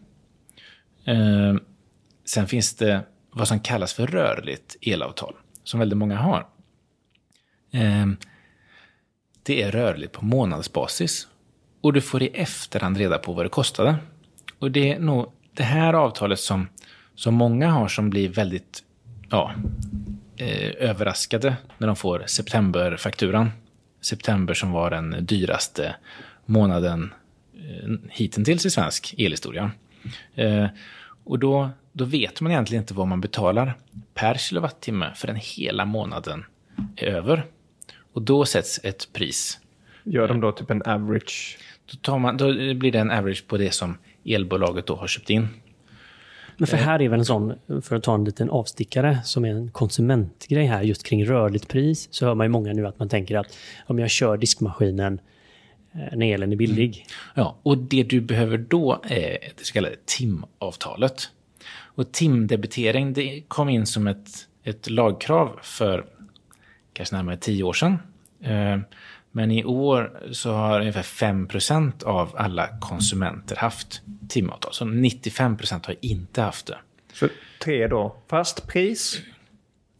[1.04, 1.54] Eh,
[2.24, 6.46] sen finns det vad som kallas för rörligt elavtal, som väldigt många har.
[7.72, 8.06] Eh,
[9.46, 11.28] det är rörligt på månadsbasis.
[11.80, 13.96] Och du får i efterhand reda på vad det kostade.
[14.58, 16.68] Och det är nog det här avtalet som,
[17.14, 18.82] som många har som blir väldigt
[19.30, 19.52] ja,
[20.36, 23.50] eh, överraskade när de får septemberfakturan.
[24.00, 25.96] September som var den dyraste
[26.46, 27.14] månaden
[27.54, 29.70] eh, hittills i svensk elhistoria.
[30.34, 30.66] Eh,
[31.24, 33.74] och då, då vet man egentligen inte vad man betalar
[34.14, 36.44] per kilowattimme förrän hela månaden
[36.96, 37.46] är över.
[38.16, 39.58] Och då sätts ett pris.
[40.04, 41.58] Gör de då typ en average?
[41.86, 45.30] Då, tar man, då blir det en average på det som elbolaget då har köpt
[45.30, 45.48] in.
[46.56, 49.50] Men för här är väl en sån, för att ta en liten avstickare, som är
[49.50, 53.08] en konsumentgrej här, just kring rörligt pris, så hör man ju många nu att man
[53.08, 55.20] tänker att om jag kör diskmaskinen
[55.92, 56.96] eh, när elen är billig.
[56.96, 57.06] Mm.
[57.34, 61.30] Ja, och det du behöver då är det så kallade timavtalet.
[61.68, 64.28] Och timdebitering, det kom in som ett,
[64.64, 66.06] ett lagkrav för
[66.96, 67.98] kanske närmare tio år sedan.
[68.42, 68.78] Eh,
[69.32, 74.72] men i år så har ungefär 5% av alla konsumenter haft timavtal.
[74.72, 76.78] Så 95% har inte haft det.
[77.12, 77.28] Så
[77.62, 78.16] tre då.
[78.28, 79.22] Fast pris,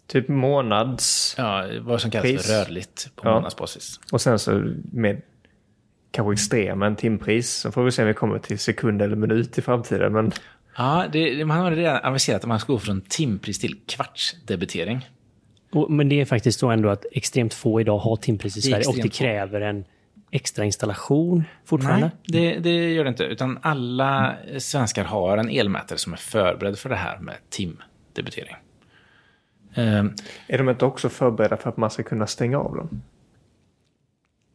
[0.06, 1.34] typ månads...
[1.38, 2.46] Ja, vad som kallas pris.
[2.46, 3.34] för rörligt på ja.
[3.34, 4.00] månadsbasis.
[4.12, 5.22] Och sen så med
[6.10, 7.50] kanske extremen timpris.
[7.50, 10.12] Så får vi se om vi kommer till sekund eller minut i framtiden.
[10.12, 10.32] Men...
[10.76, 15.06] Ja, det, man har redan aviserat att man ska gå från timpris till kvartsdebitering.
[15.72, 18.86] Och, men det är faktiskt så ändå att extremt få idag har timpris i Sverige
[18.86, 19.84] och det kräver en
[20.30, 22.10] extra installation fortfarande?
[22.28, 23.24] Nej, det, det, gör det inte.
[23.24, 28.56] Utan alla svenskar har en elmätare som är förberedd för det här med timdebitering.
[29.74, 30.14] Um,
[30.46, 33.02] är de inte också förberedda för att man ska kunna stänga av dem?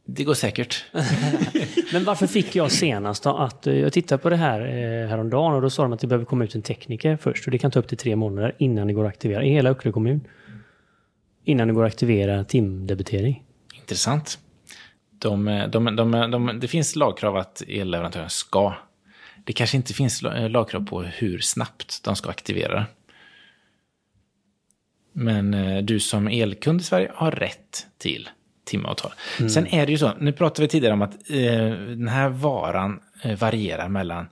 [0.04, 0.84] Det går säkert.
[1.92, 5.54] Men varför fick jag senast då att eh, jag tittade på det här eh, häromdagen
[5.54, 7.70] och då sa de att det behöver komma ut en tekniker först och det kan
[7.70, 10.20] ta upp till tre månader innan det går att aktivera i hela Öckerö kommun
[11.44, 13.44] innan det går att aktivera timdebitering.
[13.74, 14.38] Intressant.
[15.18, 15.96] De, de,
[16.30, 18.74] de, det finns lagkrav att elleverantören ska.
[19.44, 22.86] Det kanske inte finns lagkrav på hur snabbt de ska aktivera.
[25.12, 28.28] Men eh, du som elkund i Sverige har rätt till
[28.64, 29.12] timavtal.
[29.38, 29.50] Mm.
[29.50, 33.00] Sen är det ju så, nu pratade vi tidigare om att eh, den här varan
[33.22, 34.26] eh, varierar mellan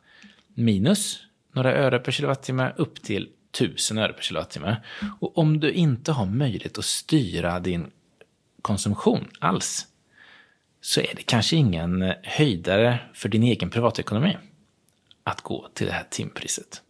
[0.54, 1.18] minus
[1.52, 4.76] några öre per kilowattimme upp till 1000 öre per kilowattimme.
[5.20, 7.90] Och om du inte har möjlighet att styra din
[8.62, 9.86] konsumtion alls
[10.80, 14.36] så är det kanske ingen höjdare för din egen privatekonomi
[15.24, 16.82] att gå till det här timpriset.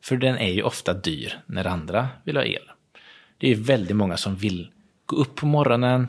[0.00, 2.70] För den är ju ofta dyr när andra vill ha el.
[3.38, 4.70] Det är väldigt många som vill
[5.06, 6.08] gå upp på morgonen,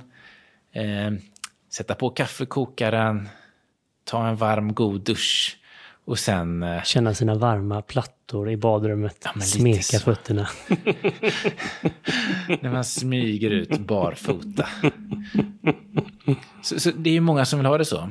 [0.72, 1.12] eh,
[1.70, 3.30] sätta på kaffekokaren,
[4.04, 5.58] ta en varm god dusch
[6.06, 6.64] och sen...
[6.64, 9.28] Eh, Känna sina varma plattor i badrummet.
[9.36, 10.50] Ja, smeka fötterna.
[12.62, 14.68] När man smyger ut barfota.
[16.62, 18.10] Så, så, det är ju många som vill ha det så.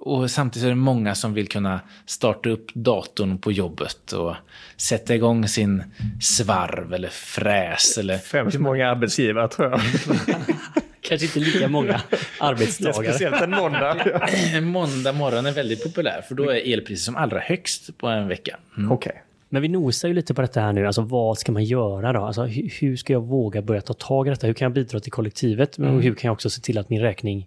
[0.00, 4.34] Och samtidigt är det många som vill kunna starta upp datorn på jobbet och
[4.76, 5.84] sätta igång sin
[6.20, 7.98] svarv eller fräs.
[7.98, 8.18] Eller...
[8.18, 9.80] Främst många arbetsgivare tror jag.
[11.08, 12.00] Kanske inte lika många
[12.40, 12.92] arbetsdagar.
[12.92, 13.96] Speciellt en måndag.
[14.54, 18.28] En måndag morgon är väldigt populär, för då är elpriset som allra högst på en
[18.28, 18.56] vecka.
[18.76, 18.92] Mm.
[18.92, 19.22] Okej.
[19.48, 20.86] Men vi nosar ju lite på detta här nu.
[20.86, 22.20] Alltså vad ska man göra då?
[22.20, 24.46] Alltså, hur, hur ska jag våga börja ta tag i detta?
[24.46, 25.78] Hur kan jag bidra till kollektivet?
[25.78, 27.46] Men hur kan jag också se till att min räkning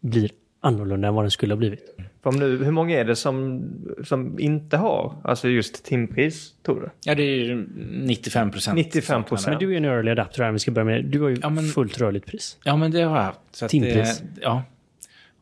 [0.00, 0.30] blir
[0.64, 1.96] annorlunda än vad den skulle ha blivit?
[2.22, 3.62] För om nu, hur många är det som,
[4.04, 6.90] som inte har alltså just timpris, tror du?
[7.04, 8.78] Ja, det är ju 95 procent.
[8.78, 9.48] 95%.
[9.50, 11.04] Men du är ju en early adapter här, vi ska börja med.
[11.04, 12.58] Du har ju Ja, men- fullt rörligt pris.
[12.64, 13.40] Ja, men det har jag haft.
[13.52, 14.20] Så att Timpris.
[14.20, 14.62] Det, ja.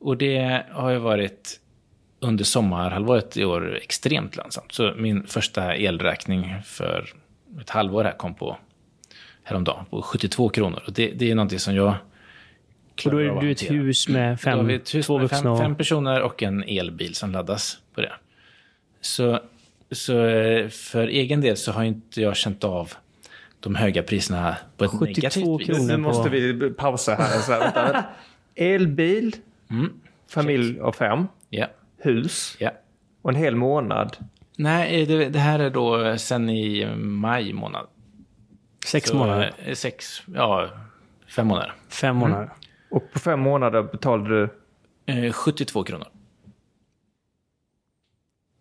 [0.01, 1.59] Och det har ju varit
[2.21, 4.73] under sommarhalvåret i år extremt lönsamt.
[4.73, 7.09] Så min första elräkning för
[7.61, 8.57] ett halvår här kom på
[9.43, 10.83] häromdagen på 72 kronor.
[10.87, 11.95] Och det, det är någonting som jag
[13.05, 15.65] Och då är du ett hus med fem, vi ett hus två med vuxna fem,
[15.67, 18.13] fem personer och en elbil som laddas på det.
[19.01, 19.41] Så,
[19.91, 22.93] så eh, för egen del så har inte jag känt av
[23.61, 25.67] de höga priserna på ett 72 negativt vis.
[25.67, 25.87] kronor.
[25.87, 27.39] Nu på- måste vi pausa här.
[27.41, 28.05] Så här vänta, vänta.
[28.55, 29.37] Elbil,
[30.29, 31.67] familj av fem, Ja,
[31.99, 32.71] hus ja.
[33.23, 34.17] och en hel månad.
[34.57, 37.87] Nej, det, det här är då sen i maj månad.
[38.87, 39.53] Sex Så, månader.
[39.67, 40.69] eh, Sex, ja,
[41.29, 41.73] fem månader.
[41.89, 42.51] Fem månader.
[42.93, 44.49] Och på fem månader betalade du...
[45.27, 46.07] Eh, 72 kronor.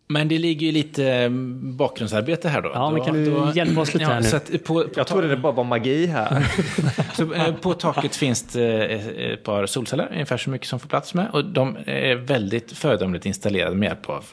[0.08, 1.30] Men det ligger ju lite eh,
[1.62, 2.70] bakgrundsarbete här då.
[2.74, 4.26] Ja, men kan du då- hjälpa oss lite ja, här nu?
[4.26, 6.46] Så att på, på, Jag trodde det bara var magi här.
[7.16, 10.88] så, eh, på taket finns det eh, ett par solceller, ungefär så mycket som får
[10.88, 11.30] plats med.
[11.32, 14.24] Och de är väldigt föredömligt installerade med hjälp av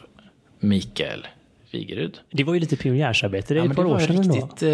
[0.59, 1.27] Mikael
[1.73, 2.19] Wigerud.
[2.31, 3.53] Det var ju lite pionjärsarbete.
[3.53, 4.69] Det är Ja, ett par år sedan riktigt, eh,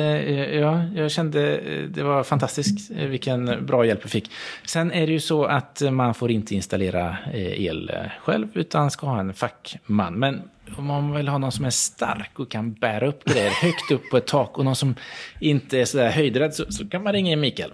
[0.60, 4.32] ja, jag kände eh, det var fantastiskt eh, vilken bra hjälp vi fick.
[4.66, 8.92] Sen är det ju så att man får inte installera eh, el eh, själv utan
[8.92, 10.14] ska ha en fackman.
[10.14, 10.42] Men
[10.78, 14.10] om man vill ha någon som är stark och kan bära upp grejer högt upp
[14.12, 14.96] på ett tak och någon som
[15.40, 17.74] inte är sådär höjdrädd så, så kan man ringa in Mikael.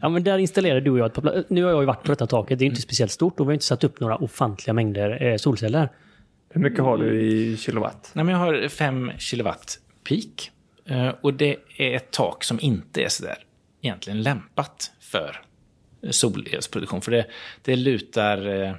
[0.00, 2.08] Ja, men där installerade du och jag ett par Nu har jag ju varit på
[2.08, 2.58] detta taket.
[2.58, 5.36] Det är inte speciellt stort och vi har inte satt upp några ofantliga mängder eh,
[5.36, 5.88] solceller.
[6.50, 8.10] Hur mycket har du i kilowatt?
[8.14, 10.50] Nej, men jag har 5 kilowatt peak.
[10.84, 13.38] Eh, Och det är ett tak som inte är sådär
[13.82, 15.40] egentligen lämpat för
[16.10, 17.00] solelsproduktion.
[17.00, 17.26] För det,
[17.62, 18.72] det lutar eh,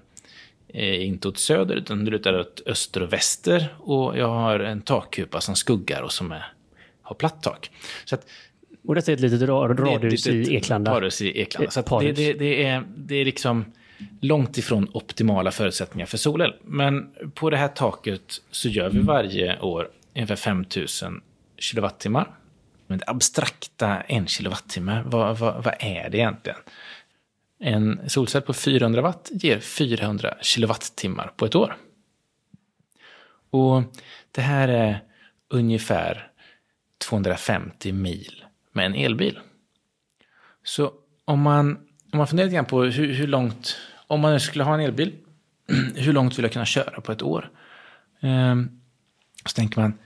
[0.67, 3.75] eh, inte åt söder, utan det lutar åt öster och väster.
[3.79, 6.45] Och jag har en takkupa som skuggar och som är,
[7.01, 7.71] har platt tak.
[8.05, 8.25] Så att
[8.85, 10.91] Och detta är ett litet radhus i Eklanda.
[10.91, 11.71] Parhus i Eklanda.
[11.71, 13.65] Så att det, det, det, är, det är liksom
[14.21, 16.53] långt ifrån optimala förutsättningar för solel.
[16.63, 21.21] Men på det här taket så gör vi varje år ungefär 5000
[21.57, 22.35] kilowattimmar.
[22.87, 26.59] Men det abstrakta en kilowattimme, vad, vad, vad är det egentligen?
[27.59, 31.75] En solcell på 400 watt ger 400 kilowattimmar på ett år.
[33.49, 33.83] Och
[34.31, 35.03] det här är
[35.49, 36.31] ungefär
[36.97, 39.39] 250 mil med en elbil.
[40.63, 40.93] Så
[41.25, 41.77] om man,
[42.11, 43.77] om man funderar lite grann på hur, hur långt,
[44.09, 45.13] om man nu skulle ha en elbil,
[45.95, 47.49] hur långt vill jag kunna köra på ett år?
[48.21, 48.81] Ehm,
[49.45, 49.97] så tänker man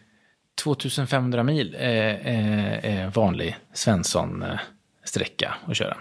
[0.55, 5.97] 2500 mil är vanlig Svensson-sträcka att köra.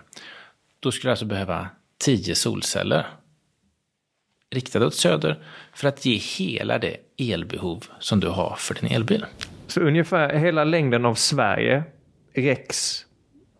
[0.80, 3.06] Då skulle jag alltså behöva 10 solceller
[4.50, 5.42] riktade åt söder
[5.74, 9.24] för att ge hela det elbehov som du har för din elbil.
[9.66, 11.84] Så ungefär hela längden av Sverige
[12.34, 13.06] räcks,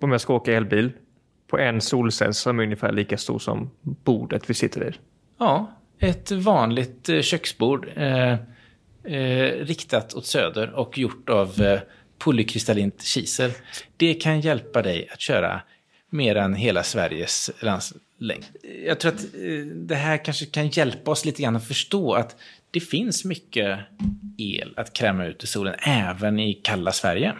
[0.01, 0.93] om jag ska åka elbil,
[1.53, 4.95] på en solcell som är ungefär lika stor som bordet vi sitter vid.
[5.39, 8.33] Ja, ett vanligt eh, köksbord eh,
[9.05, 11.81] eh, riktat åt söder och gjort av eh,
[12.19, 13.51] polykristallint kisel.
[13.97, 15.61] Det kan hjälpa dig att köra
[16.11, 18.45] mer än hela Sveriges landslängd.
[18.87, 22.37] Jag tror att eh, det här kanske kan hjälpa oss lite grann att förstå att
[22.71, 23.79] det finns mycket
[24.39, 27.33] el att kräma ut i solen även i kalla Sverige.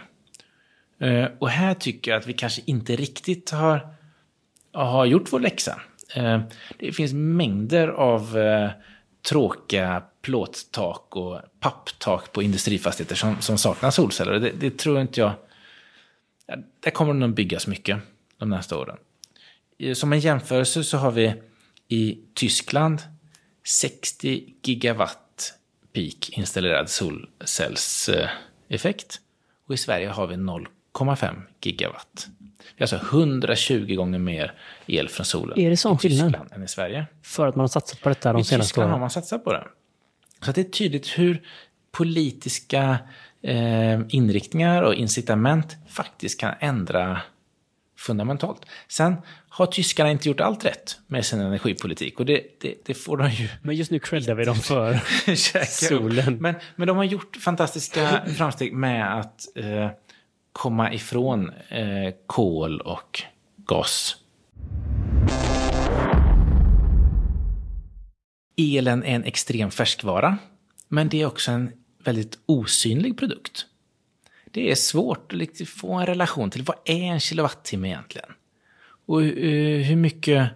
[0.99, 3.87] Eh, Och här tycker jag att vi kanske inte riktigt har
[4.73, 5.81] har gjort vår läxa.
[6.15, 6.41] Eh,
[6.79, 8.69] det finns mängder av eh,
[9.29, 14.39] tråkiga plåttak och papptak på industrifastigheter som, som saknar solceller.
[14.39, 15.33] Det, det tror inte jag...
[16.79, 17.99] Där kommer det nog byggas mycket
[18.37, 18.97] de nästa åren.
[19.79, 21.33] Eh, som en jämförelse så har vi
[21.87, 23.01] i Tyskland
[23.63, 25.53] 60 gigawatt
[25.93, 29.19] peak installerad solcellseffekt.
[29.67, 32.27] Och i Sverige har vi 0,5 gigawatt.
[32.77, 34.53] Det är alltså 120 gånger mer
[34.85, 36.27] el från solen Är det sån i skillnad?
[36.27, 37.05] Tyskland än i Sverige.
[37.23, 39.01] För att man har satsat på detta de I senaste Tyskland har åren.
[39.01, 39.63] man satsat på det.
[40.45, 41.41] Så det är tydligt hur
[41.91, 42.99] politiska
[43.41, 47.21] eh, inriktningar och incitament faktiskt kan ändra
[47.97, 48.61] fundamentalt.
[48.87, 49.15] Sen
[49.49, 53.29] har tyskarna inte gjort allt rätt med sin energipolitik och det, det, det får de
[53.29, 54.99] ju Men just nu creddar vi dem för
[55.87, 56.37] solen.
[56.41, 59.89] Men, men de har gjort fantastiska framsteg med att eh,
[60.53, 63.21] komma ifrån eh, kol och
[63.57, 64.17] gas.
[68.57, 70.37] Elen är en extrem färskvara,
[70.87, 71.71] men det är också en
[72.03, 73.65] väldigt osynlig produkt.
[74.45, 78.29] Det är svårt att liksom få en relation till vad är en kilowattimme egentligen?
[79.05, 80.49] Och eh, hur mycket,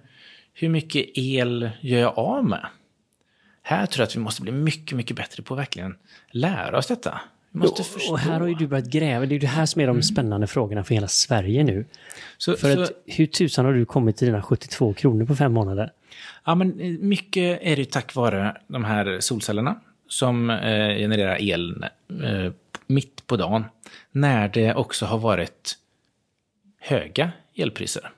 [0.54, 2.68] hur mycket el gör jag av med?
[3.62, 5.96] Här tror jag att vi måste bli mycket, mycket bättre på att verkligen
[6.32, 7.22] lära oss detta.
[7.58, 8.12] Måste och, förstå.
[8.12, 9.26] och här har ju du börjat gräva.
[9.26, 11.86] Det är ju det här som är de spännande frågorna för hela Sverige nu.
[12.38, 15.54] Så, För så, att hur tusan har du kommit till dina 72 kronor på fem
[15.54, 15.92] månader?
[16.48, 21.86] ja, men eh, mycket är det tack vare de här solcellerna som eh, genererar el
[22.24, 22.52] eh,
[22.88, 23.66] mitt på dagen.
[24.12, 25.78] När det också har varit
[26.80, 28.12] höga elpriser.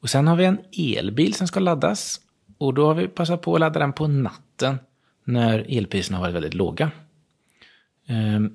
[0.00, 2.20] Och sen har vi en elbil som ska laddas.
[2.58, 4.78] Och då har vi passat på att ladda den på natten
[5.24, 6.90] när elpriserna har varit väldigt låga.
[8.10, 8.50] Ehm,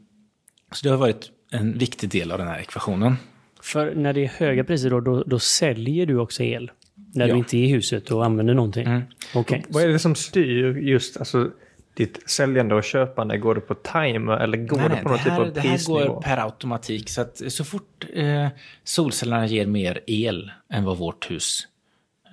[0.71, 3.15] Så det har varit en viktig del av den här ekvationen.
[3.61, 6.71] För när det är höga priser då, då, då säljer du också el?
[7.13, 7.33] När Ja.
[7.33, 8.87] du inte är i huset och använder någonting?
[8.87, 9.01] Mm.
[9.35, 9.65] Okej.
[9.69, 11.51] Vad är det som styr just alltså,
[11.93, 13.37] ditt säljande och köpande?
[13.37, 15.69] Går det på timer eller går Nej, det på någon det typ av det här
[15.71, 15.99] prisnivå?
[16.13, 17.09] går per automatik.
[17.09, 18.47] Så att så fort eh,
[18.83, 21.67] solcellerna ger mer el än vad vårt hus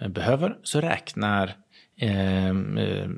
[0.02, 1.54] eh, behöver så räknar
[2.02, 3.08] Ehm, eh,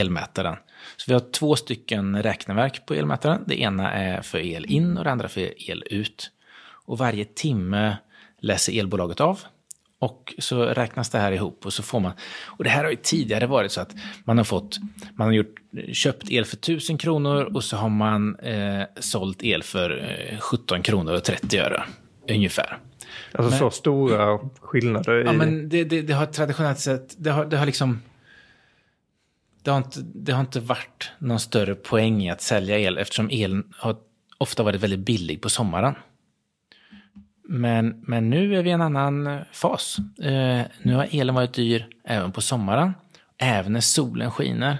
[0.00, 0.56] elmätaren.
[0.96, 3.44] Så vi har två stycken räkneverk på elmätaren.
[3.46, 6.30] Det ena är för el in och det andra för el ut.
[6.86, 7.96] Och varje timme
[8.40, 9.40] läser elbolaget av.
[9.98, 12.12] Och så räknas det här ihop och så får man...
[12.44, 13.94] Och det här har ju tidigare varit så att
[14.24, 14.78] man har fått...
[15.14, 15.54] Man har gjort,
[15.92, 20.82] köpt el för 1000 kronor och så har man eh, sålt el för eh, 17
[20.82, 21.84] kronor och 30 öre.
[22.30, 22.78] Ungefär.
[23.38, 25.24] Alltså så stora skillnader i...
[25.24, 28.02] Ja, men det, det, det har traditionellt sett, det har, det har liksom...
[29.62, 33.28] Det har, inte, det har inte varit någon större poäng i att sälja el eftersom
[33.32, 33.96] elen har
[34.38, 35.94] ofta varit väldigt billig på sommaren.
[37.48, 39.96] Men, men nu är vi i en annan eh, fas.
[40.22, 42.94] Eh, nu har elen varit dyr även på sommaren,
[43.38, 44.78] även när solen skiner.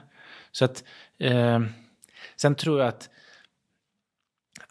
[0.52, 0.84] Så att,
[1.18, 1.61] eh,
[2.36, 3.09] sen tror jag att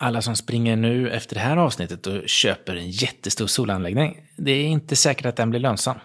[0.03, 4.65] alla som springer nu efter det här avsnittet och köper en jättestor solanläggning, det är
[4.65, 5.95] inte säkert att den blir lönsam.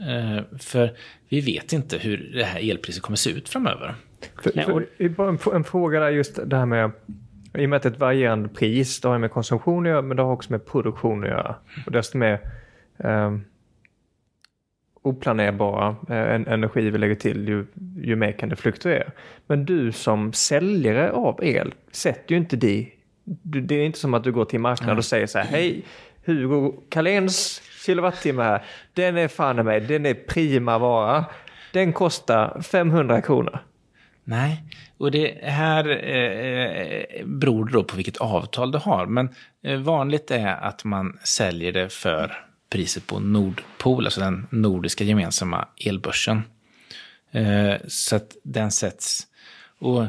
[0.00, 0.96] Eh, för
[1.28, 3.94] vi vet inte hur det här elpriset kommer se ut framöver.
[4.42, 6.90] För, Nej, för, och- det är bara en, en fråga där just det här med
[7.54, 10.02] i och med att det är ett varierande pris, det har med konsumtion att göra,
[10.02, 11.56] men det har också med produktion att göra.
[11.86, 12.40] Och desto mer
[12.98, 13.36] eh,
[15.02, 17.66] oplanerbara eh, en, energi vi lägger till, ju,
[18.02, 19.10] ju mer kan det fluktuera.
[19.46, 22.92] Men du som säljare av el sätter ju inte di.
[23.26, 25.84] Du, det är inte som att du går till marknaden och säger så här, hej,
[26.24, 28.64] Hugo Carléns kilowattimme här,
[28.94, 31.24] den är fan mig, den är prima vara.
[31.72, 33.58] Den kostar 500 kronor.
[34.24, 34.62] Nej,
[34.98, 39.06] och det här eh, beror då på vilket avtal du har.
[39.06, 39.28] Men
[39.62, 45.68] eh, vanligt är att man säljer det för priset på Nordpol, alltså den nordiska gemensamma
[45.86, 46.42] elbörsen.
[47.30, 49.26] Eh, så att den sätts.
[49.78, 50.04] Och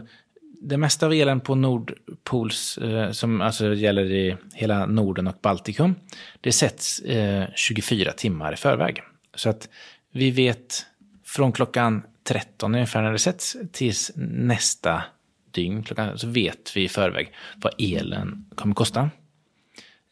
[0.61, 5.95] det mesta av elen på Nordpols, eh, som alltså gäller i hela Norden och Baltikum,
[6.41, 9.01] det sätts eh, 24 timmar i förväg.
[9.35, 9.69] Så att
[10.11, 10.85] vi vet
[11.25, 15.03] från klockan 13 ungefär när det sätts tills nästa
[15.51, 19.09] dygn klockan, så vet vi i förväg vad elen kommer kosta.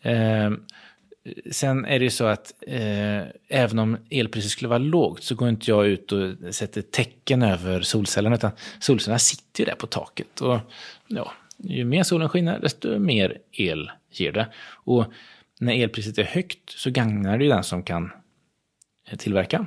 [0.01, 0.51] Eh,
[1.51, 5.49] Sen är det ju så att eh, även om elpriset skulle vara lågt så går
[5.49, 10.41] inte jag ut och sätter tecken över solcellerna utan solcellerna sitter ju där på taket.
[10.41, 10.59] Och
[11.07, 14.47] ja, ju mer solen skiner desto mer el ger det.
[14.67, 15.05] Och
[15.59, 18.11] när elpriset är högt så gagnar det ju den som kan
[19.09, 19.65] eh, tillverka.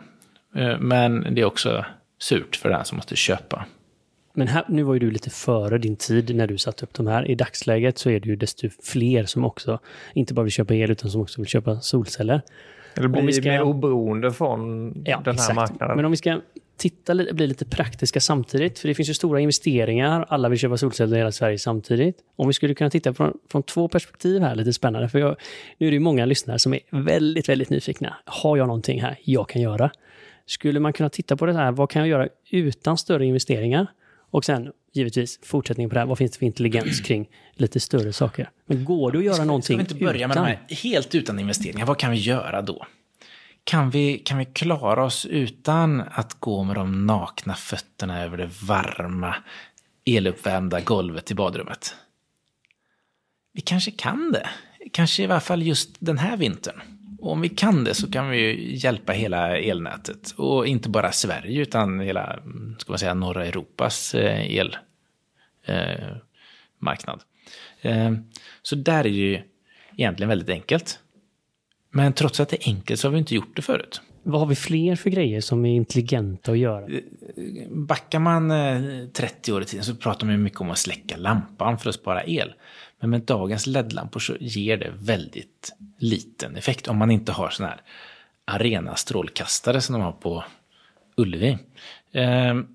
[0.55, 1.85] Eh, Men det är också
[2.19, 3.67] surt för den som måste köpa.
[4.39, 7.07] Men här, nu var ju du lite före din tid när du satte upp de
[7.07, 7.31] här.
[7.31, 9.79] I dagsläget så är det ju desto fler som också
[10.15, 12.43] inte bara vill köpa el utan som också vill köpa solceller.
[12.95, 15.55] Eller Om vi bli ska- mer oberoende från Ja, den här exakt.
[15.57, 15.97] marknaden.
[15.97, 16.41] Men om vi ska
[16.77, 21.17] titta bli lite praktiska samtidigt, för det finns ju stora investeringar, alla vill köpa solceller
[21.17, 22.17] i hela Sverige samtidigt.
[22.37, 25.37] Om vi skulle kunna titta från, från två perspektiv här, lite spännande, för jag,
[25.79, 28.17] nu är det ju många lyssnare som är väldigt, väldigt nyfikna.
[28.25, 29.91] Har jag någonting här jag kan göra?
[30.47, 33.87] Skulle man kunna titta på det här, vad kan jag göra utan större investeringar?
[34.31, 38.13] Och sen givetvis fortsättningen på det här, vad finns det för intelligens kring lite större
[38.13, 38.51] saker?
[38.67, 40.45] Men går det att göra Ska, någonting ska vi inte börja med utan?
[40.45, 41.87] de här helt utan investeringar?
[41.87, 42.87] Vad kan vi göra då?
[43.65, 48.51] Kan vi, kan vi klara oss utan att gå med de nakna fötterna över det
[48.63, 49.35] varma
[50.05, 51.95] eluppvärmda golvet i badrummet?
[53.53, 54.49] Vi kanske kan det.
[54.93, 56.81] Kanske i alla fall just den här vintern.
[57.19, 60.35] Och om vi kan det så kan vi ju hjälpa hela elnätet.
[60.37, 62.39] Och inte bara Sverige utan hela,
[62.79, 64.69] ska man säga, norra Europas eh,
[65.65, 67.23] elmarknad.
[67.81, 68.13] Eh,
[68.63, 69.43] så där är det ju
[69.97, 70.99] egentligen väldigt enkelt.
[71.91, 74.01] Men trots att det är enkelt så har vi inte gjort det förut.
[74.23, 76.89] vad har vi fler för grejer som är intelligenta att göra?
[77.71, 81.17] Backar man eh, 30 år i tiden så pratar man ju mycket om att släcka
[81.17, 82.55] lampan för att spara el.
[83.01, 87.75] Men med dagens LED-lampor så ger det väldigt liten effekt om man inte har sådana
[87.75, 87.83] här
[88.45, 90.45] arenastrålkastare som de har på
[91.17, 91.59] Ullevi.
[92.13, 92.67] Ehm,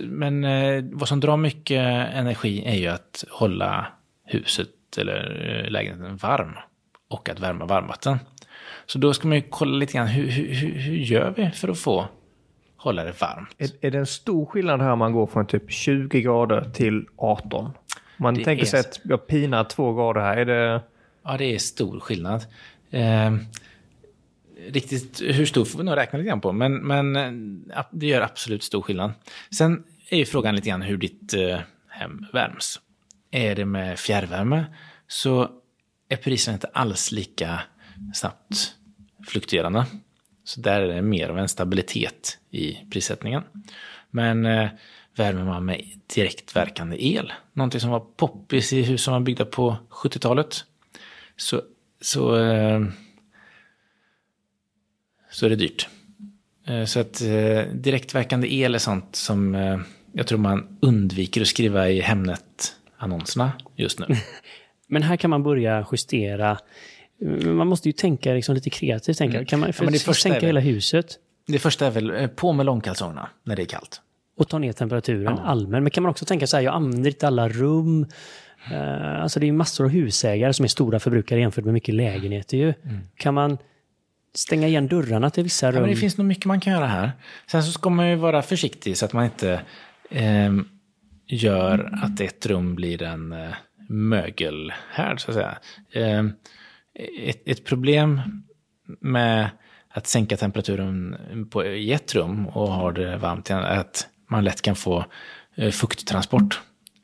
[0.00, 1.80] men eh, vad som drar mycket
[2.14, 3.86] energi är ju att hålla
[4.24, 6.52] huset eller eh, lägenheten varm
[7.08, 8.18] och att värma varmvatten.
[8.86, 11.68] Så då ska man ju kolla lite grann hur, hur, hur, hur gör vi för
[11.68, 12.08] att få
[12.76, 13.54] hålla det varmt?
[13.58, 17.06] Är, är det en stor skillnad här om man går från typ 20 grader till
[17.16, 17.70] 18?
[18.16, 18.88] Man Det tänker sig så.
[18.88, 20.82] att jag pinar två grader här, är det...
[21.24, 22.44] Ja, det är stor skillnad.
[22.90, 23.32] Eh,
[24.68, 27.16] riktigt hur stor får vi nog räkna lite grann på, men, men
[27.70, 29.12] eh, det gör absolut stor skillnad.
[29.56, 31.58] Sen är ju frågan lite grann hur ditt eh,
[31.88, 32.80] hem värms.
[33.30, 34.64] Är det med fjärrvärme
[35.08, 35.50] så
[36.08, 37.60] är priserna inte alls lika
[38.14, 38.74] snabbt
[39.28, 39.86] fluktuerande.
[40.44, 43.42] Så där är det mer av en stabilitet i prissättningen.
[44.10, 44.68] Men eh,
[45.16, 45.84] värmer man med
[46.14, 50.64] direktverkande el, någonting som var poppis i hus som var byggda på 70-talet,
[51.36, 51.62] så,
[52.00, 52.84] så, eh,
[55.30, 55.88] så är det dyrt.
[56.66, 59.54] Eh, så att eh, direktverkande el är sånt som
[60.12, 64.06] jag tror man undviker att skriva i Hemnet-annonserna just nu.
[64.86, 66.58] Men här kan man börja justera.
[67.44, 69.18] Man måste ju tänka liksom lite kreativt.
[69.18, 69.44] Tänka.
[69.44, 72.52] Kan man för men det första sänka väl- hela huset Det första är väl på
[72.52, 74.00] med långkalsongerna när det är kallt.
[74.36, 75.82] Och ta ner temperaturen allmänt.
[75.82, 78.06] Men kan man också tänka så här, jag använder inte alla rum.
[78.72, 82.56] Eh, alltså det är massor av husägare som är stora förbrukare jämfört med mycket lägenheter
[82.56, 82.74] ju.
[83.16, 83.58] Kan man
[84.34, 85.80] stänga igen dörrarna till vissa Ja, rum?
[85.80, 87.12] men det finns nog mycket man kan göra här.
[87.50, 89.60] Sen så ska man ju vara försiktig så att man inte
[90.10, 90.68] ehm,
[91.26, 93.48] gör att ett rum blir en eh,
[93.88, 95.58] mögelhärd, så att säga.
[95.92, 96.32] Ehm,
[97.24, 98.20] ett, ett problem
[99.00, 99.50] med
[99.88, 101.16] att sänka temperaturen
[101.50, 105.04] på, i ett rum och ha det varmt att man lätt kan få
[105.54, 106.60] eh, fukttransport.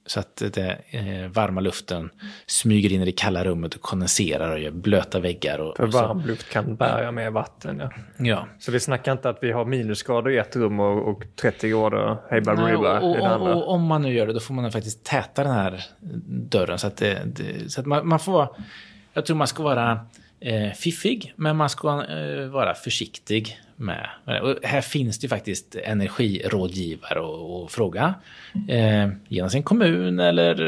[0.06, 2.10] Så att det eh, varma luften
[2.46, 5.58] smyger in i det kalla rummet och kondenserar och gör blöta väggar.
[5.58, 7.78] Och, För varm luft kan bärga med vatten.
[7.78, 7.90] Ja.
[8.18, 8.46] Ja.
[8.58, 12.16] Så vi snackar inte att vi har minusgrader i ett rum och, och 30 grader
[12.30, 13.54] hej baberiba och, i det andra.
[13.54, 15.84] och, om man nu gör det, då får man faktiskt täta den här
[16.50, 16.78] dörren.
[16.78, 18.48] Så att, det, det, så att man, man får.
[19.12, 20.00] Jag tror man ska vara
[20.40, 24.08] eh, fiffig, men man ska eh, vara försiktig med.
[24.42, 28.14] Och här finns det ju faktiskt energirådgivare att att fråga.
[28.68, 30.60] Eh, genom sin kommun eller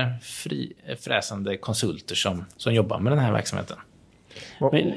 [0.00, 3.76] eh, fri, fräsande konsulter som, som jobbar med den här verksamheten.
[4.72, 4.92] Men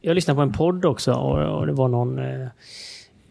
[0.00, 2.48] jag lyssnade på en podd också och, och det var någon eh,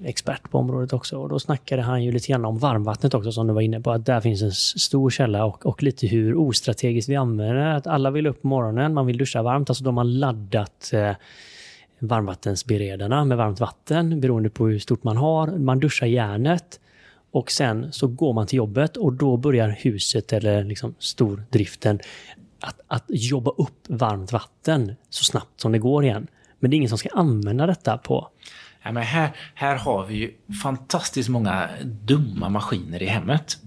[0.03, 1.17] expert på området också.
[1.17, 3.91] Och då snackade han ju lite grann om varmvattnet också som du var inne på.
[3.91, 7.75] Att där finns en stor källa och, och lite hur ostrategiskt vi använder det.
[7.75, 9.69] Att alla vill upp på morgonen, man vill duscha varmt.
[9.69, 11.11] Alltså de har laddat eh,
[11.99, 15.47] varmvattensberedarna med varmt vatten beroende på hur stort man har.
[15.47, 16.79] Man duschar järnet
[17.31, 21.99] och sen så går man till jobbet och då börjar huset eller liksom stordriften
[22.59, 26.27] att, att jobba upp varmt vatten så snabbt som det går igen.
[26.59, 28.27] Men det är ingen som ska använda detta på...
[28.83, 30.31] Ja, men här, här har vi ju
[30.63, 33.57] fantastiskt många dumma maskiner i hemmet.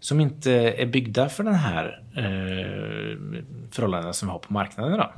[0.00, 3.18] Som inte är byggda för den här eh,
[3.70, 5.12] förhållandena som vi har på marknaden idag.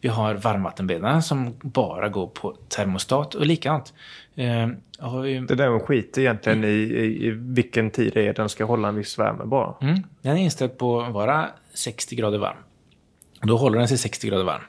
[0.00, 3.94] Vi har varmvattenberedare som bara går på termostat och likadant.
[4.34, 4.68] Eh,
[4.98, 8.48] har vi, Det där med skit egentligen i, i, i vilken tid det är den
[8.48, 9.74] ska hålla en viss värme bara.
[9.80, 12.56] mm, den är inställd på att vara 60 grader varm.
[13.42, 14.62] Då håller den sig 60 grader varm.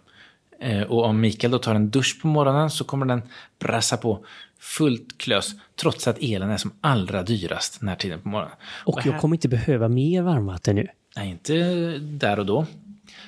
[0.59, 3.21] Eh, och om Mikael då tar en dusch på morgonen så kommer den
[3.59, 4.25] brassa på
[4.59, 8.55] fullt klös trots att elen är som allra dyrast den här tiden på morgonen.
[8.85, 10.87] Och här- jag kommer inte behöva mer varmvatten nu.
[11.15, 11.53] Nej, inte
[11.97, 12.65] där och då.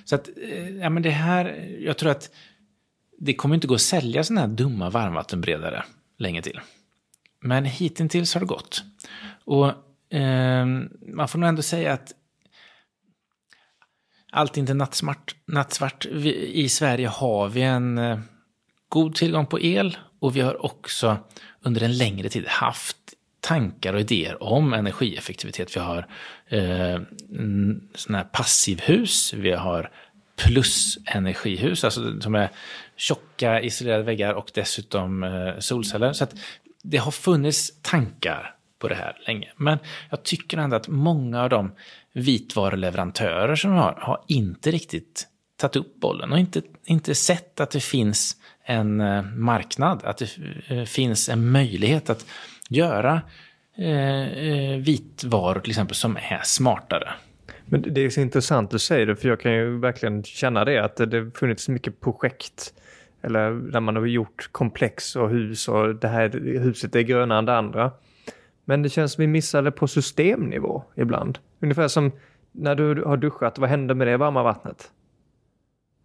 [0.05, 2.30] Så att, eh, ja men det här, jag tror att
[3.19, 5.84] det kommer inte gå att sälja sådana här dumma varmvattenberedare
[6.17, 6.59] länge till.
[7.41, 8.84] Men hittills har det gått.
[9.45, 9.67] Och
[10.17, 10.65] eh,
[11.13, 12.13] man får nog ändå säga att
[14.32, 15.36] allt är inte nattsvart.
[15.45, 16.05] nattsvart.
[16.05, 18.19] Vi, I Sverige har vi en eh,
[18.89, 21.17] god tillgång på el och vi har också
[21.61, 22.97] under en längre tid haft
[23.39, 25.75] tankar och idéer om energieffektivitet.
[25.75, 26.07] Vi har
[26.47, 27.01] eh,
[27.95, 29.91] sådana här passivhus, vi har
[30.36, 32.49] plusenergihus, alltså som är
[32.95, 36.13] tjocka isolerade väggar och dessutom eh, solceller.
[36.13, 36.36] Så att
[36.84, 39.51] det har funnits tankar på det här länge.
[39.55, 39.77] Men
[40.09, 41.71] jag tycker ändå att många av de
[42.14, 47.80] vitvaruleverantörer som har, har inte riktigt tagit upp bollen och inte, inte sett att det
[47.80, 48.36] finns
[48.66, 50.30] en eh, marknad, att det
[50.68, 52.26] eh, finns en möjlighet att
[52.70, 53.22] göra
[53.78, 57.10] eh, eh, vitvaror till exempel som är smartare.
[57.66, 60.84] Men det är så intressant du säger det, för jag kan ju verkligen känna det,
[60.84, 62.74] att det har funnits mycket projekt
[63.22, 66.30] Eller när man har gjort komplex och hus och det här
[66.60, 67.91] huset är grönare än det andra.
[68.66, 71.39] Men det känns som vi missade på systemnivå ibland.
[71.60, 72.12] Ungefär som
[72.51, 74.91] när du har duschat, vad händer med det varma vattnet?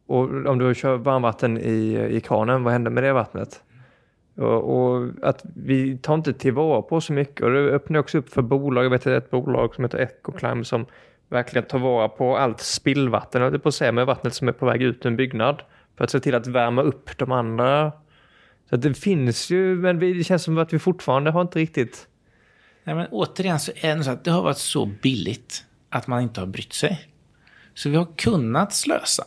[0.07, 3.63] Och om du kör varmvatten i, i kranen, vad händer med det vattnet?
[4.37, 7.41] Och, och, att vi tar inte tillvara på så mycket.
[7.41, 8.85] Och det öppnar också upp för bolag.
[8.85, 10.87] Jag vet ett bolag som heter Ecoclime som
[11.29, 14.67] verkligen tar vara på allt spillvatten, eller på att säga, med vattnet som är på
[14.67, 15.63] väg ut ur en byggnad.
[15.97, 17.93] För att se till att värma upp de andra.
[18.71, 22.09] Så det finns ju, men det känns som att vi fortfarande har inte riktigt...
[22.85, 26.22] Nej, men återigen så är det så att det har varit så billigt att man
[26.22, 27.09] inte har brytt sig.
[27.74, 29.24] Så vi har kunnat slösa.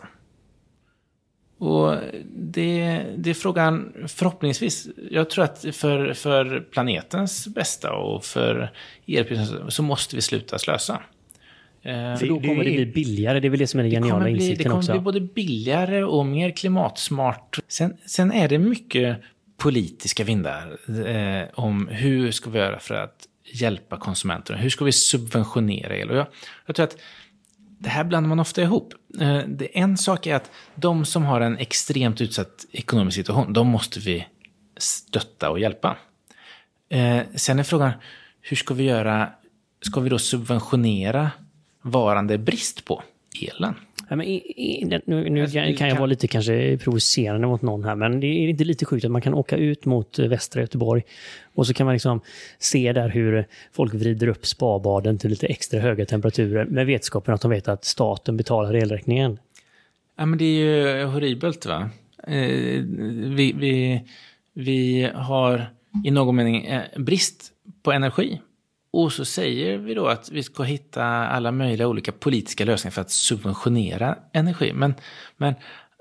[1.58, 1.96] Och
[2.36, 8.72] det, det är frågan, förhoppningsvis, jag tror att för, för planetens bästa och för
[9.06, 11.02] er så måste vi sluta slösa.
[11.82, 14.24] Eh, för då kommer det bli billigare, det är väl det som är den geniala
[14.24, 14.94] bli, insikten också.
[14.94, 15.12] Det kommer också.
[15.12, 17.60] bli både billigare och mer klimatsmart.
[17.68, 19.18] Sen, sen är det mycket
[19.58, 20.78] politiska vindar
[21.08, 24.60] eh, om hur ska vi göra för att hjälpa konsumenterna?
[24.60, 26.10] Hur ska vi subventionera el?
[26.10, 26.28] Och jag,
[26.66, 26.98] jag tror att
[27.80, 28.94] det här blandar man ofta ihop.
[29.20, 33.68] Eh, det, en sak är att de som har en extremt utsatt ekonomisk situation, de
[33.68, 34.28] måste vi
[34.78, 35.98] stötta och hjälpa.
[36.90, 37.92] Eh, sen är frågan,
[38.42, 39.30] hur ska vi göra?
[39.82, 41.32] Ska vi då subventionera
[41.82, 43.04] varande brist på
[43.42, 43.76] elen?
[44.10, 47.96] Ja, men i, i, nu, nu kan jag vara lite kanske provocerande mot någon här,
[47.96, 51.04] men det är inte lite sjukt att man kan åka ut mot västra Göteborg
[51.54, 52.22] och så kan man liksom
[52.60, 57.42] se där hur folk vrider upp spabaden till lite extra höga temperaturer med vetskapen att
[57.42, 59.40] de vet att staten betalar elräkningen.
[60.18, 61.90] Ja, men det är ju horribelt va?
[62.28, 62.38] Eh,
[63.36, 64.02] vi, vi,
[64.54, 65.66] vi har
[66.04, 67.52] i någon mening eh, brist
[67.84, 68.40] på energi
[68.92, 73.02] och så säger vi då att vi ska hitta alla möjliga olika politiska lösningar för
[73.02, 74.74] att subventionera energi.
[74.74, 74.94] Men,
[75.38, 75.54] men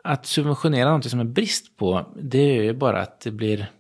[0.05, 3.71] att subventionera något som är brist på, det är ju bara att det blir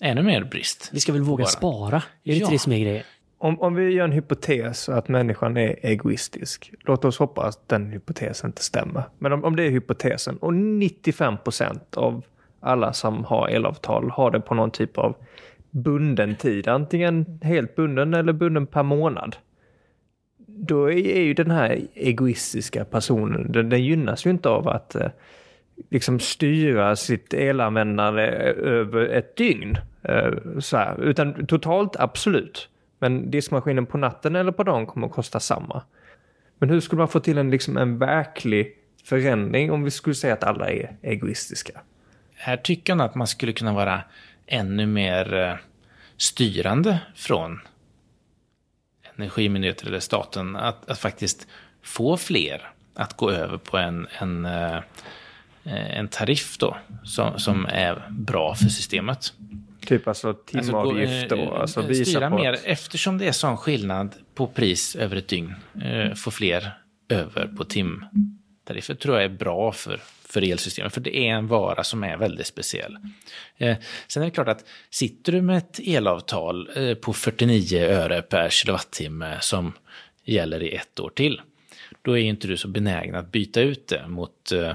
[0.00, 0.90] ännu mer brist.
[0.92, 1.48] Vi ska väl våga bara.
[1.48, 1.96] spara?
[1.96, 2.34] Är det ja.
[2.34, 3.04] inte det som är grejen?
[3.38, 6.72] Om, om vi gör en hypotes att människan är egoistisk.
[6.80, 9.02] Låt oss hoppas att den hypotesen inte stämmer.
[9.18, 12.22] Men om, om det är hypotesen och 95 procent av
[12.60, 15.16] alla som har elavtal har det på någon typ av
[15.70, 19.36] bunden tid, antingen helt bunden eller bunden per månad.
[20.46, 25.10] Då är ju den här egoistiska personen, den, den gynnas ju inte av att eh,
[25.90, 29.78] liksom styra sitt elanvändande eh, över ett dygn.
[30.02, 31.00] Eh, så här.
[31.02, 32.68] Utan totalt absolut.
[32.98, 35.82] Men diskmaskinen på natten eller på dagen kommer att kosta samma.
[36.58, 40.34] Men hur skulle man få till en, liksom, en verklig förändring om vi skulle säga
[40.34, 41.80] att alla är egoistiska?
[42.34, 44.00] Här tycker jag att man skulle kunna vara
[44.50, 45.54] ännu mer eh,
[46.16, 47.60] styrande från
[49.16, 51.46] energimyndigheter eller staten att, att faktiskt
[51.82, 54.80] få fler att gå över på en, en, eh,
[55.64, 59.32] en tariff då som, som är bra för systemet.
[59.86, 61.36] Typ alltså timavgift då?
[61.36, 62.64] Alltså, alltså visa styra mer, att...
[62.64, 65.54] eftersom det är sån skillnad på pris över ett dygn,
[66.16, 66.72] få fler
[67.08, 70.00] över på timtariffer tror jag är bra för
[70.32, 70.94] för elsystemet.
[70.94, 72.98] För det är en vara som är väldigt speciell.
[73.56, 73.76] Eh,
[74.08, 78.48] sen är det klart att sitter du med ett elavtal eh, på 49 öre per
[78.48, 79.72] kilowattimme som
[80.24, 81.40] gäller i ett år till,
[82.02, 84.74] då är inte du så benägen att byta ut det mot eh,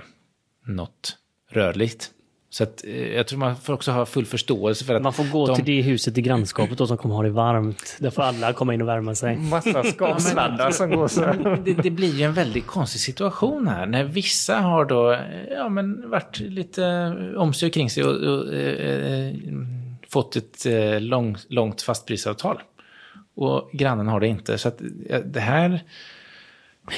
[0.65, 1.17] något
[1.49, 2.11] rörligt.
[2.55, 5.01] Så att, eh, jag tror man får också ha full förståelse för att...
[5.01, 5.55] Man får gå de...
[5.55, 7.97] till det huset i grannskapet då som kommer ha det varmt.
[7.99, 9.35] Där får alla komma in och värma sig.
[9.35, 11.21] Massa skavsladdar som går så.
[11.65, 13.85] Det, det, blir ju en väldigt konstig situation här.
[13.85, 15.19] När vissa har då
[15.51, 19.33] ja, men varit lite om sig kring sig och, och eh,
[20.09, 22.61] fått ett eh, lång, långt fastprisavtal.
[23.35, 24.57] Och grannen har det inte.
[24.57, 24.81] Så att
[25.25, 25.83] det här...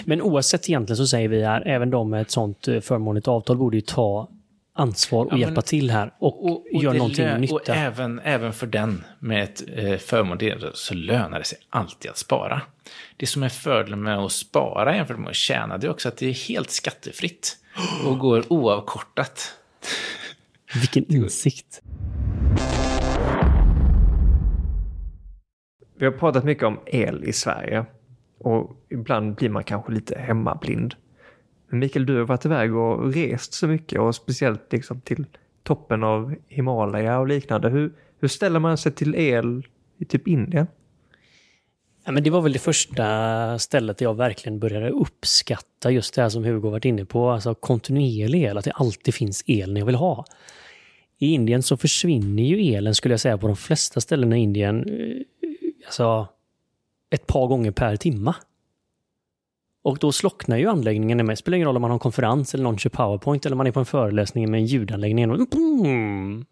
[0.06, 3.58] Men oavsett egentligen så säger vi här, även de med ett sånt eh, förmånligt avtal
[3.58, 4.28] borde ju ta
[4.78, 7.56] ansvar och ja, hjälpa till här och, och, och göra någonting nytta.
[7.56, 12.18] Och även, även för den med ett eh, förmånligt så lönar det sig alltid att
[12.18, 12.62] spara.
[13.18, 16.18] Det som är fördelen med att spara jämfört med att tjäna det är också att
[16.18, 17.58] det är helt skattefritt
[18.06, 19.54] och går oavkortat.
[20.76, 21.82] Vilken insikt.
[26.00, 27.86] Vi har pratat mycket om el i Sverige
[28.40, 30.96] och ibland blir man kanske lite hemmablind.
[31.70, 35.26] Mikael, du har varit iväg och rest så mycket och speciellt liksom till
[35.64, 37.70] toppen av Himalaya och liknande.
[37.70, 40.68] Hur, hur ställer man sig till el i typ Indien?
[42.06, 46.22] Ja, men det var väl det första stället där jag verkligen började uppskatta just det
[46.22, 49.82] här som Hugo varit inne på, alltså kontinuerlig el, att det alltid finns el när
[49.82, 50.26] jag vill ha.
[51.18, 54.90] I Indien så försvinner ju elen, skulle jag säga, på de flesta ställen i Indien,
[54.90, 55.50] eh,
[55.86, 56.28] alltså
[57.10, 58.36] ett par gånger per timma.
[59.88, 61.28] Och då slocknar ju anläggningen.
[61.28, 63.68] Det spelar ingen roll om man har en konferens eller någon kör powerpoint eller man
[63.68, 65.32] är på en föreläsning med en ljudanläggning.
[65.32, 66.46] Och boom!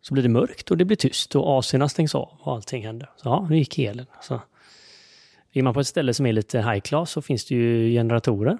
[0.00, 3.10] Så blir det mörkt och det blir tyst och AC'na stängs av och allting händer.
[3.16, 4.06] Så ja, nu gick elen.
[4.22, 4.40] Så.
[5.52, 8.58] Är man på ett ställe som är lite high class så finns det ju generatorer.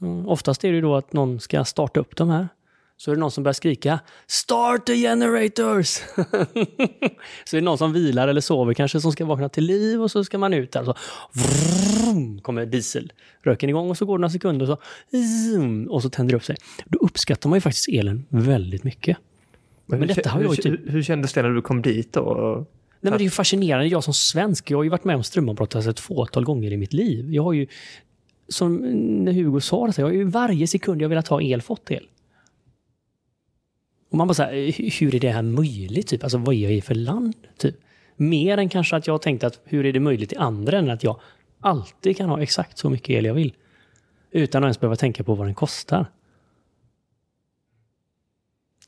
[0.00, 2.48] Mm, oftast är det ju då att någon ska starta upp de här.
[2.96, 5.88] Så är det någon som börjar skrika “Start the generators!”
[7.44, 10.10] Så är det någon som vilar eller sover kanske som ska vakna till liv och
[10.10, 10.84] så ska man ut där.
[10.84, 10.94] Så
[11.32, 16.10] vrum, kommer dieselröken igång och så går det några sekunder och så, zoom, och så
[16.10, 16.56] tänder det upp sig.
[16.84, 19.16] Då uppskattar man ju faktiskt elen väldigt mycket.
[19.86, 21.82] Men, Men hur, detta har jag ju hur, typ- hur kändes det när du kom
[21.82, 22.66] dit då?
[23.00, 23.86] Nej, men det är ju fascinerande.
[23.86, 26.76] Jag som svensk, jag har ju varit med om strömavbrott alltså ett fåtal gånger i
[26.76, 27.34] mitt liv.
[27.34, 27.66] Jag har ju,
[28.48, 28.76] som
[29.24, 32.06] när Hugo sa det, jag har ju varje sekund jag velat ha el fått el.
[34.14, 36.06] Och man bara så här, hur är det här möjligt?
[36.06, 36.22] Typ?
[36.22, 37.34] Alltså vad är jag i för land?
[37.56, 37.76] Typ.
[38.16, 40.90] Mer än kanske att jag har tänkt att hur är det möjligt i andra än
[40.90, 41.20] att jag
[41.60, 43.54] alltid kan ha exakt så mycket el jag vill.
[44.30, 46.06] Utan att ens behöva tänka på vad den kostar.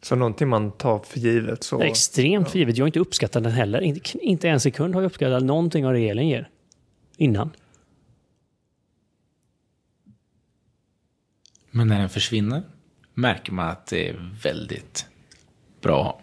[0.02, 1.80] Så någonting man tar för givet så...
[1.80, 2.76] Extremt för givet.
[2.76, 3.80] Jag har inte uppskattat den heller.
[3.80, 6.50] Inte, inte en sekund har jag uppskattat någonting av det elen ger.
[7.16, 7.50] Innan.
[11.70, 12.62] Men när den försvinner
[13.14, 15.06] märker man att det är väldigt
[15.86, 16.20] bra att ha.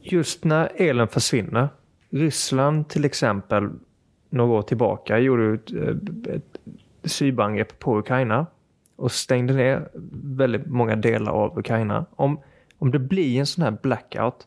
[0.00, 1.68] Just när elen försvinner.
[2.10, 3.70] Ryssland till exempel
[4.30, 6.58] några år tillbaka gjorde ett, eh, ett
[7.04, 8.46] cyberangrepp på Ukraina
[8.96, 9.88] och stängde ner
[10.22, 12.06] väldigt många delar av Ukraina.
[12.16, 12.40] Om,
[12.78, 14.46] om det blir en sån här blackout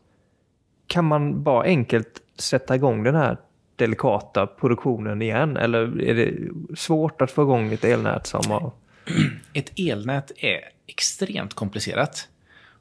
[0.86, 3.36] kan man bara enkelt sätta igång den här
[3.76, 5.56] delikata produktionen igen?
[5.56, 6.34] Eller är det
[6.76, 8.70] svårt att få igång ett elnät som har...
[9.52, 12.28] Ett elnät är extremt komplicerat.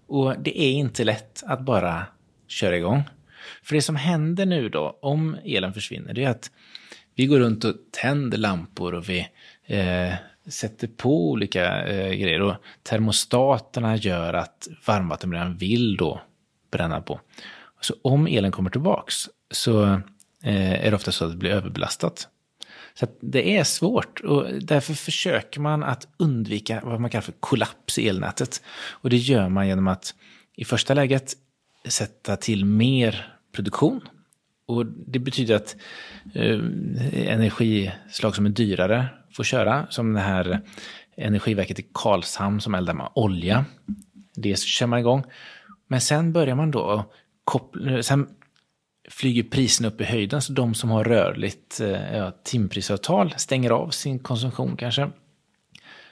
[0.07, 2.05] Och det är inte lätt att bara
[2.47, 3.03] köra igång.
[3.63, 6.51] För det som händer nu då, om elen försvinner, det är att
[7.15, 9.27] vi går runt och tänder lampor och vi
[9.65, 10.13] eh,
[10.49, 12.41] sätter på olika eh, grejer.
[12.41, 16.21] Och termostaterna gör att varmvattenbrännaren vill då
[16.71, 17.19] bränna på.
[17.81, 19.15] Så om elen kommer tillbaks
[19.51, 19.83] så
[20.43, 22.27] eh, är det ofta så att det blir överbelastat.
[22.93, 27.33] Så att det är svårt och därför försöker man att undvika vad man kallar för
[27.39, 28.61] kollaps i elnätet.
[28.89, 30.15] Och det gör man genom att
[30.55, 31.33] i första läget
[31.87, 34.01] sätta till mer produktion.
[34.65, 35.75] Och det betyder att
[36.33, 36.59] eh,
[37.33, 40.61] energislag som är dyrare får köra, som det här
[41.17, 43.65] energiverket i Karlshamn som eldar med olja.
[44.35, 45.23] Det kör man igång.
[45.87, 47.05] Men sen börjar man då
[47.43, 48.27] koppla, sen
[49.09, 53.89] flyger priserna upp i höjden, så de som har rörligt eh, ja, timprisavtal stänger av
[53.89, 55.09] sin konsumtion kanske.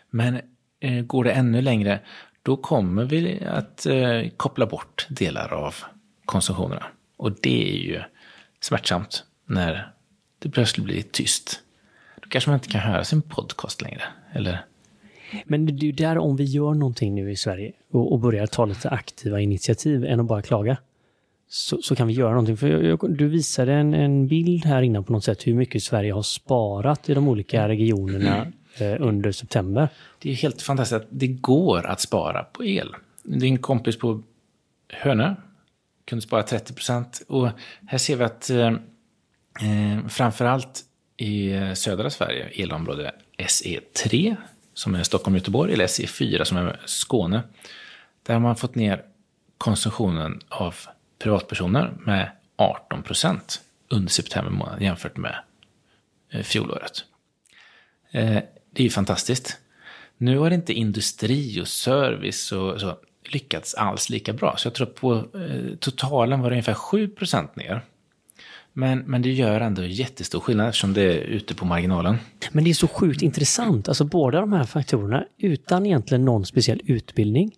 [0.09, 0.41] Men
[0.79, 1.99] eh, går det ännu längre,
[2.43, 5.75] då kommer vi att eh, koppla bort delar av
[6.25, 6.85] konsumtionerna.
[7.17, 8.01] Och det är ju
[8.61, 9.91] smärtsamt när
[10.39, 11.61] det plötsligt blir tyst.
[12.15, 14.03] Då kanske man inte kan höra sin podcast längre.
[14.33, 14.65] Eller?
[15.45, 18.47] Men det är ju där om vi gör någonting nu i Sverige och, och börjar
[18.47, 20.77] ta lite aktiva initiativ än att bara klaga.
[21.51, 22.57] Så, så kan vi göra någonting.
[22.57, 25.83] För jag, jag, du visade en, en bild här innan på något sätt hur mycket
[25.83, 28.47] Sverige har sparat i de olika regionerna
[28.77, 29.89] eh, under september.
[30.19, 32.95] Det är helt fantastiskt att det går att spara på el.
[33.23, 34.23] Din kompis på
[34.89, 35.35] Hönö
[36.05, 37.21] kunde spara 30 procent.
[37.27, 37.49] Och
[37.87, 40.81] här ser vi att eh, eh, framförallt
[41.17, 44.35] i södra Sverige, elområde SE3,
[44.73, 47.41] som är Stockholm-Göteborg, eller SE4 som är Skåne,
[48.23, 49.03] där har man fått ner
[49.57, 50.75] konsumtionen av
[51.19, 55.35] privatpersoner med 18 procent under september månad jämfört med
[56.31, 57.03] eh, fjolåret.
[58.11, 58.39] Eh,
[58.71, 59.57] det är ju fantastiskt.
[60.17, 62.97] Nu har inte industri och service och så
[63.29, 64.57] lyckats alls lika bra.
[64.57, 67.81] Så jag tror på eh, totalen var det ungefär 7 procent ner.
[68.73, 72.17] Men, men det gör ändå jättestor skillnad eftersom det är ute på marginalen.
[72.51, 73.87] Men det är så sjukt intressant.
[73.87, 77.51] Alltså båda de här faktorerna utan egentligen någon speciell utbildning.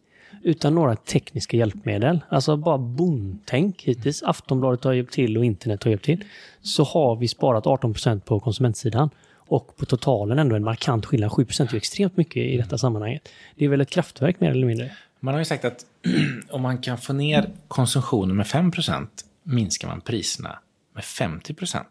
[0.43, 2.19] Utan några tekniska hjälpmedel.
[2.29, 4.23] Alltså bara bondtänk hittills.
[4.23, 6.23] Aftonbladet har hjälpt till och internet har hjälpt till.
[6.61, 9.09] Så har vi sparat 18% på konsumentsidan.
[9.35, 11.31] Och på totalen ändå en markant skillnad.
[11.31, 13.29] 7% är ju extremt mycket i detta sammanhanget.
[13.55, 14.91] Det är väl ett kraftverk mer eller mindre.
[15.19, 15.85] Man har ju sagt att
[16.49, 19.07] om man kan få ner konsumtionen med 5%
[19.43, 20.59] minskar man priserna
[20.93, 21.83] med 50%.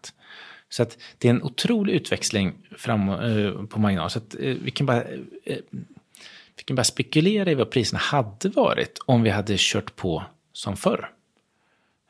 [0.68, 4.10] Så att det är en otrolig utväxling fram, eh, på marginal.
[4.10, 5.56] Så att eh, vi kan bara eh, eh
[6.60, 10.76] vi kan bara spekulera i vad priserna hade varit om vi hade kört på som
[10.76, 11.10] förr.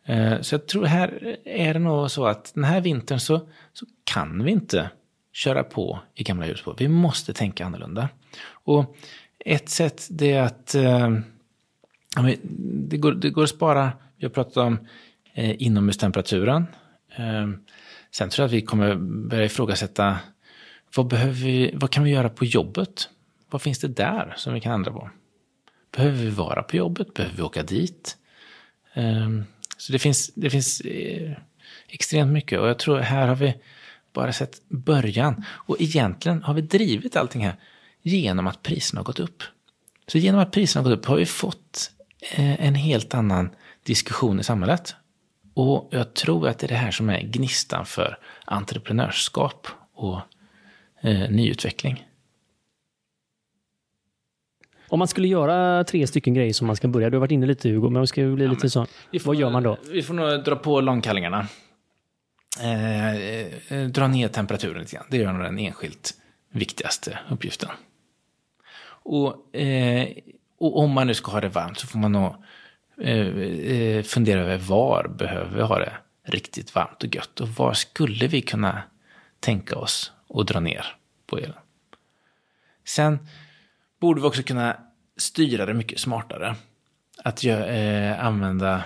[0.07, 3.40] Eh, så jag tror här är det nog så att den här vintern så,
[3.72, 4.90] så kan vi inte
[5.32, 6.74] köra på i gamla hjulspår.
[6.78, 8.09] Vi måste tänka annorlunda.
[8.51, 8.96] Och
[9.38, 11.11] ett sätt det är att eh,
[12.16, 12.34] ja,
[12.88, 14.78] det, går, det går att spara, vi har pratat om
[15.34, 16.66] eh, inomhustemperaturen.
[17.16, 17.48] Eh,
[18.11, 18.94] Sen tror jag att vi kommer
[19.28, 20.18] börja ifrågasätta
[20.96, 23.09] vad, behöver vi, vad kan vi göra på jobbet?
[23.51, 25.11] Vad finns det där som vi kan ändra på?
[25.96, 27.14] Behöver vi vara på jobbet?
[27.14, 28.16] Behöver vi åka dit?
[28.94, 29.44] Ehm,
[29.76, 31.32] så det finns, det finns eh,
[31.88, 33.55] extremt mycket och jag tror här har vi
[34.12, 35.44] bara sett början.
[35.48, 37.57] Och egentligen har vi drivit allting här
[38.03, 39.42] genom att priserna har gått upp.
[40.07, 41.90] Så genom att priserna har gått upp har vi fått
[42.32, 43.51] eh, en helt annan
[43.82, 44.94] diskussion i samhället.
[45.55, 50.20] Och jag tror att det är det här som är gnistan för entreprenörskap och
[51.01, 52.07] eh, nyutveckling.
[54.91, 57.47] Om man skulle göra tre stycken grejer som man ska börja, du har varit inne
[57.47, 58.86] lite Hugo, men vi ska bli ja, lite så.
[59.24, 59.78] Vad gör man då?
[59.91, 61.47] Vi får nog dra på långkallingarna.
[62.61, 65.07] Eh, eh, dra ner temperaturen lite grann.
[65.11, 66.14] Det är nog den enskilt
[66.53, 67.68] viktigaste uppgiften.
[69.03, 70.09] Och, eh,
[70.59, 72.34] och om man nu ska ha det varmt så får man nog
[73.01, 75.93] eh, eh, fundera över var behöver vi ha det
[76.24, 78.82] riktigt varmt och gött och var skulle vi kunna
[79.41, 80.86] tänka oss att dra ner
[81.26, 81.59] på elen.
[82.84, 83.18] Sen
[84.01, 84.76] borde vi också kunna
[85.16, 86.57] styra det mycket smartare.
[87.24, 88.84] Att eh, använda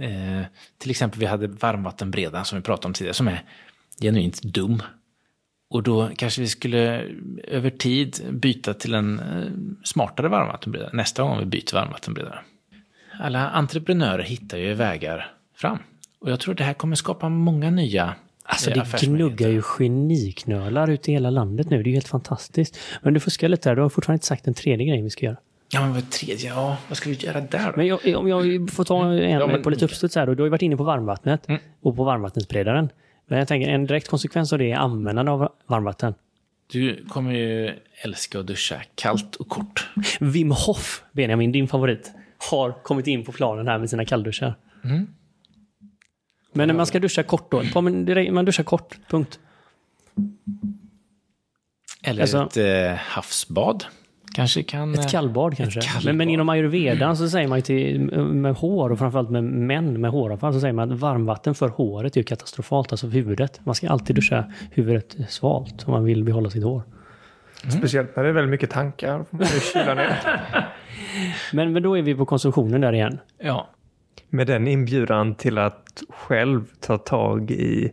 [0.00, 0.46] eh,
[0.78, 3.42] till exempel vi hade varmvattenbredan som vi pratade om tidigare som är
[4.00, 4.82] genuint dum.
[5.70, 7.10] Och då kanske vi skulle
[7.44, 12.40] över tid byta till en eh, smartare varmvattenberedare nästa gång vi byter varmvattenberedare.
[13.20, 15.78] Alla entreprenörer hittar ju vägar fram.
[16.18, 18.14] Och jag tror det här kommer skapa många nya
[18.54, 21.76] Alltså det gnuggar ju geniknölar ut i hela landet nu.
[21.82, 22.78] Det är ju helt fantastiskt.
[23.02, 23.76] Men du fuskar lite där.
[23.76, 25.36] Du har fortfarande inte sagt den tredje grejen vi ska göra.
[25.72, 26.48] Ja, men vad tredje?
[26.48, 27.72] Ja, vad ska vi göra där då?
[27.76, 30.26] Men jag, om jag får ta en ja, men, på lite uppstuds här.
[30.26, 30.34] Då.
[30.34, 31.60] Du har ju varit inne på varmvattnet mm.
[31.80, 32.88] och på varmvattensberedaren.
[33.26, 36.14] Men jag tänker en direkt konsekvens av det är användande av varmvatten.
[36.72, 39.88] Du kommer ju älska att duscha kallt och kort.
[40.20, 42.12] Wim Hof, Benjamin, din favorit,
[42.50, 44.54] har kommit in på planen här med sina kallduschar.
[44.84, 45.06] Mm.
[46.54, 47.82] Men när man ska duscha kort då?
[47.82, 49.38] Man duschar kort, punkt.
[52.02, 53.84] Eller alltså, ett eh, havsbad.
[54.34, 54.94] Kanske kan...
[54.94, 55.80] Ett kallbad kanske.
[55.80, 56.04] Ett kallbad.
[56.04, 60.00] Men, men inom ayurvedan så säger man ju till, med hår och framförallt med män
[60.00, 63.60] med håravfall så säger man att varmvatten för håret är katastrofalt, alltså för huvudet.
[63.64, 66.82] Man ska alltid duscha huvudet svalt om man vill behålla sitt hår.
[67.62, 67.78] Mm.
[67.78, 69.24] Speciellt när det är väldigt mycket tankar.
[71.52, 73.18] men, men då är vi på konsumtionen där igen.
[73.38, 73.68] Ja.
[74.34, 77.92] Med den inbjudan till att själv ta tag i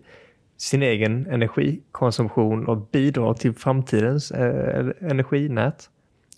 [0.57, 5.89] sin egen energikonsumtion och bidra till framtidens eh, energinät.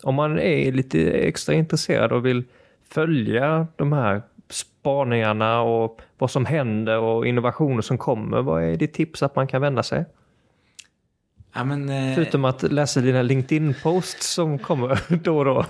[0.02, 2.44] Om man är lite extra intresserad och vill
[2.88, 8.92] följa de här spaningarna och vad som händer och innovationer som kommer, vad är ditt
[8.92, 10.04] tips att man kan vända sig?
[11.54, 12.14] Ja, men, eh...
[12.14, 15.66] Förutom att läsa dina LinkedIn-posts som kommer då och då.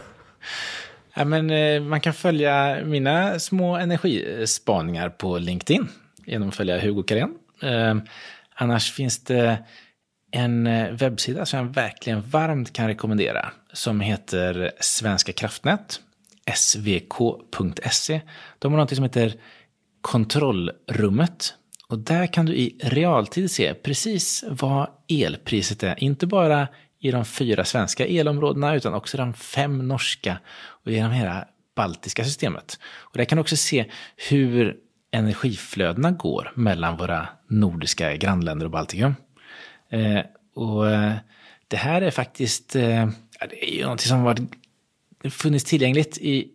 [1.15, 5.89] Ja, men, eh, man kan följa mina små energispaningar på LinkedIn
[6.27, 7.35] genom att följa Hugo Karén.
[7.63, 8.03] Ehm,
[8.55, 9.59] annars finns det
[10.33, 16.01] en eh, webbsida som jag verkligen varmt kan rekommendera som heter Svenska kraftnät,
[16.55, 18.21] svk.se.
[18.59, 19.35] De har något som heter
[20.01, 21.55] Kontrollrummet.
[21.89, 26.05] Och där kan du i realtid se precis vad elpriset är.
[26.05, 26.69] Inte bara
[27.05, 30.39] i de fyra svenska elområdena utan också de fem norska
[30.85, 32.79] och genom hela baltiska systemet.
[32.85, 33.85] Och där kan du också se
[34.31, 34.77] hur
[35.11, 39.15] energiflödena går mellan våra nordiska grannländer och Baltikum.
[39.91, 40.21] Eh,
[40.55, 41.13] och eh,
[41.69, 43.09] det här är faktiskt, eh,
[43.51, 44.41] det är ju någonting som varit,
[45.31, 46.49] funnits tillgängligt i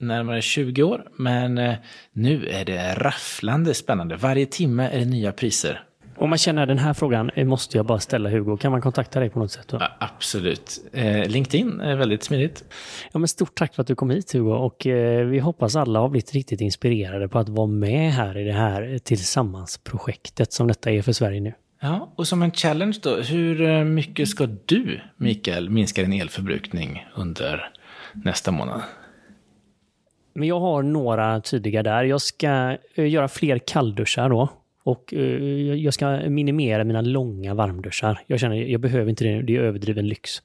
[0.00, 1.74] närmare 20 år, men eh,
[2.12, 4.16] nu är det rafflande spännande.
[4.16, 5.87] Varje timme är det nya priser.
[6.20, 8.56] Om man känner den här frågan eh, måste jag bara ställa Hugo.
[8.56, 9.68] Kan man kontakta dig på något sätt?
[9.68, 9.76] Då?
[9.80, 10.80] Ja, absolut.
[10.92, 12.64] Eh, LinkedIn är väldigt smidigt.
[13.12, 15.98] Ja, men stort tack för att du kom hit Hugo och eh, vi hoppas alla
[15.98, 20.90] har blivit riktigt inspirerade på att vara med här i det här tillsammans-projektet som detta
[20.90, 21.52] är för Sverige nu.
[21.80, 27.06] Ja, och som en challenge då, hur eh, mycket ska du, Mikael, minska din elförbrukning
[27.14, 27.70] under
[28.12, 28.82] nästa månad?
[30.32, 32.04] Men jag har några tydliga där.
[32.04, 34.48] Jag ska eh, göra fler kallduschar då.
[34.88, 38.20] Och eh, jag ska minimera mina långa varmduschar.
[38.26, 40.42] Jag känner jag behöver inte det, det är överdriven lyx.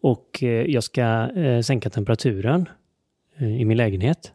[0.00, 1.02] Och eh, jag ska
[1.36, 2.68] eh, sänka temperaturen
[3.38, 4.32] i min lägenhet.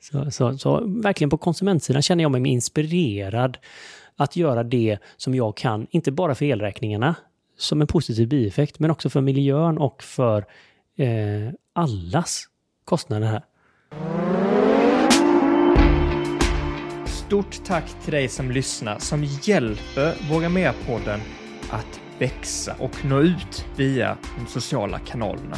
[0.00, 3.58] Så, så, så verkligen på konsumentsidan känner jag mig inspirerad
[4.16, 7.14] att göra det som jag kan, inte bara för elräkningarna
[7.58, 10.44] som en positiv bieffekt, men också för miljön och för
[10.96, 12.44] eh, allas
[12.84, 14.21] kostnader här.
[17.32, 21.20] Stort tack till dig som lyssnar, som hjälper Våga Mer-podden
[21.70, 25.56] att växa och nå ut via de sociala kanalerna.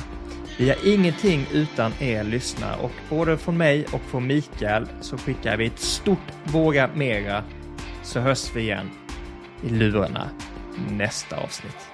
[0.59, 5.57] Vi är ingenting utan er lyssnare och både från mig och från Mikael så skickar
[5.57, 7.45] vi ett stort Våga Mera
[8.03, 8.91] så hörs vi igen
[9.63, 10.31] i lurarna
[10.91, 11.94] nästa avsnitt.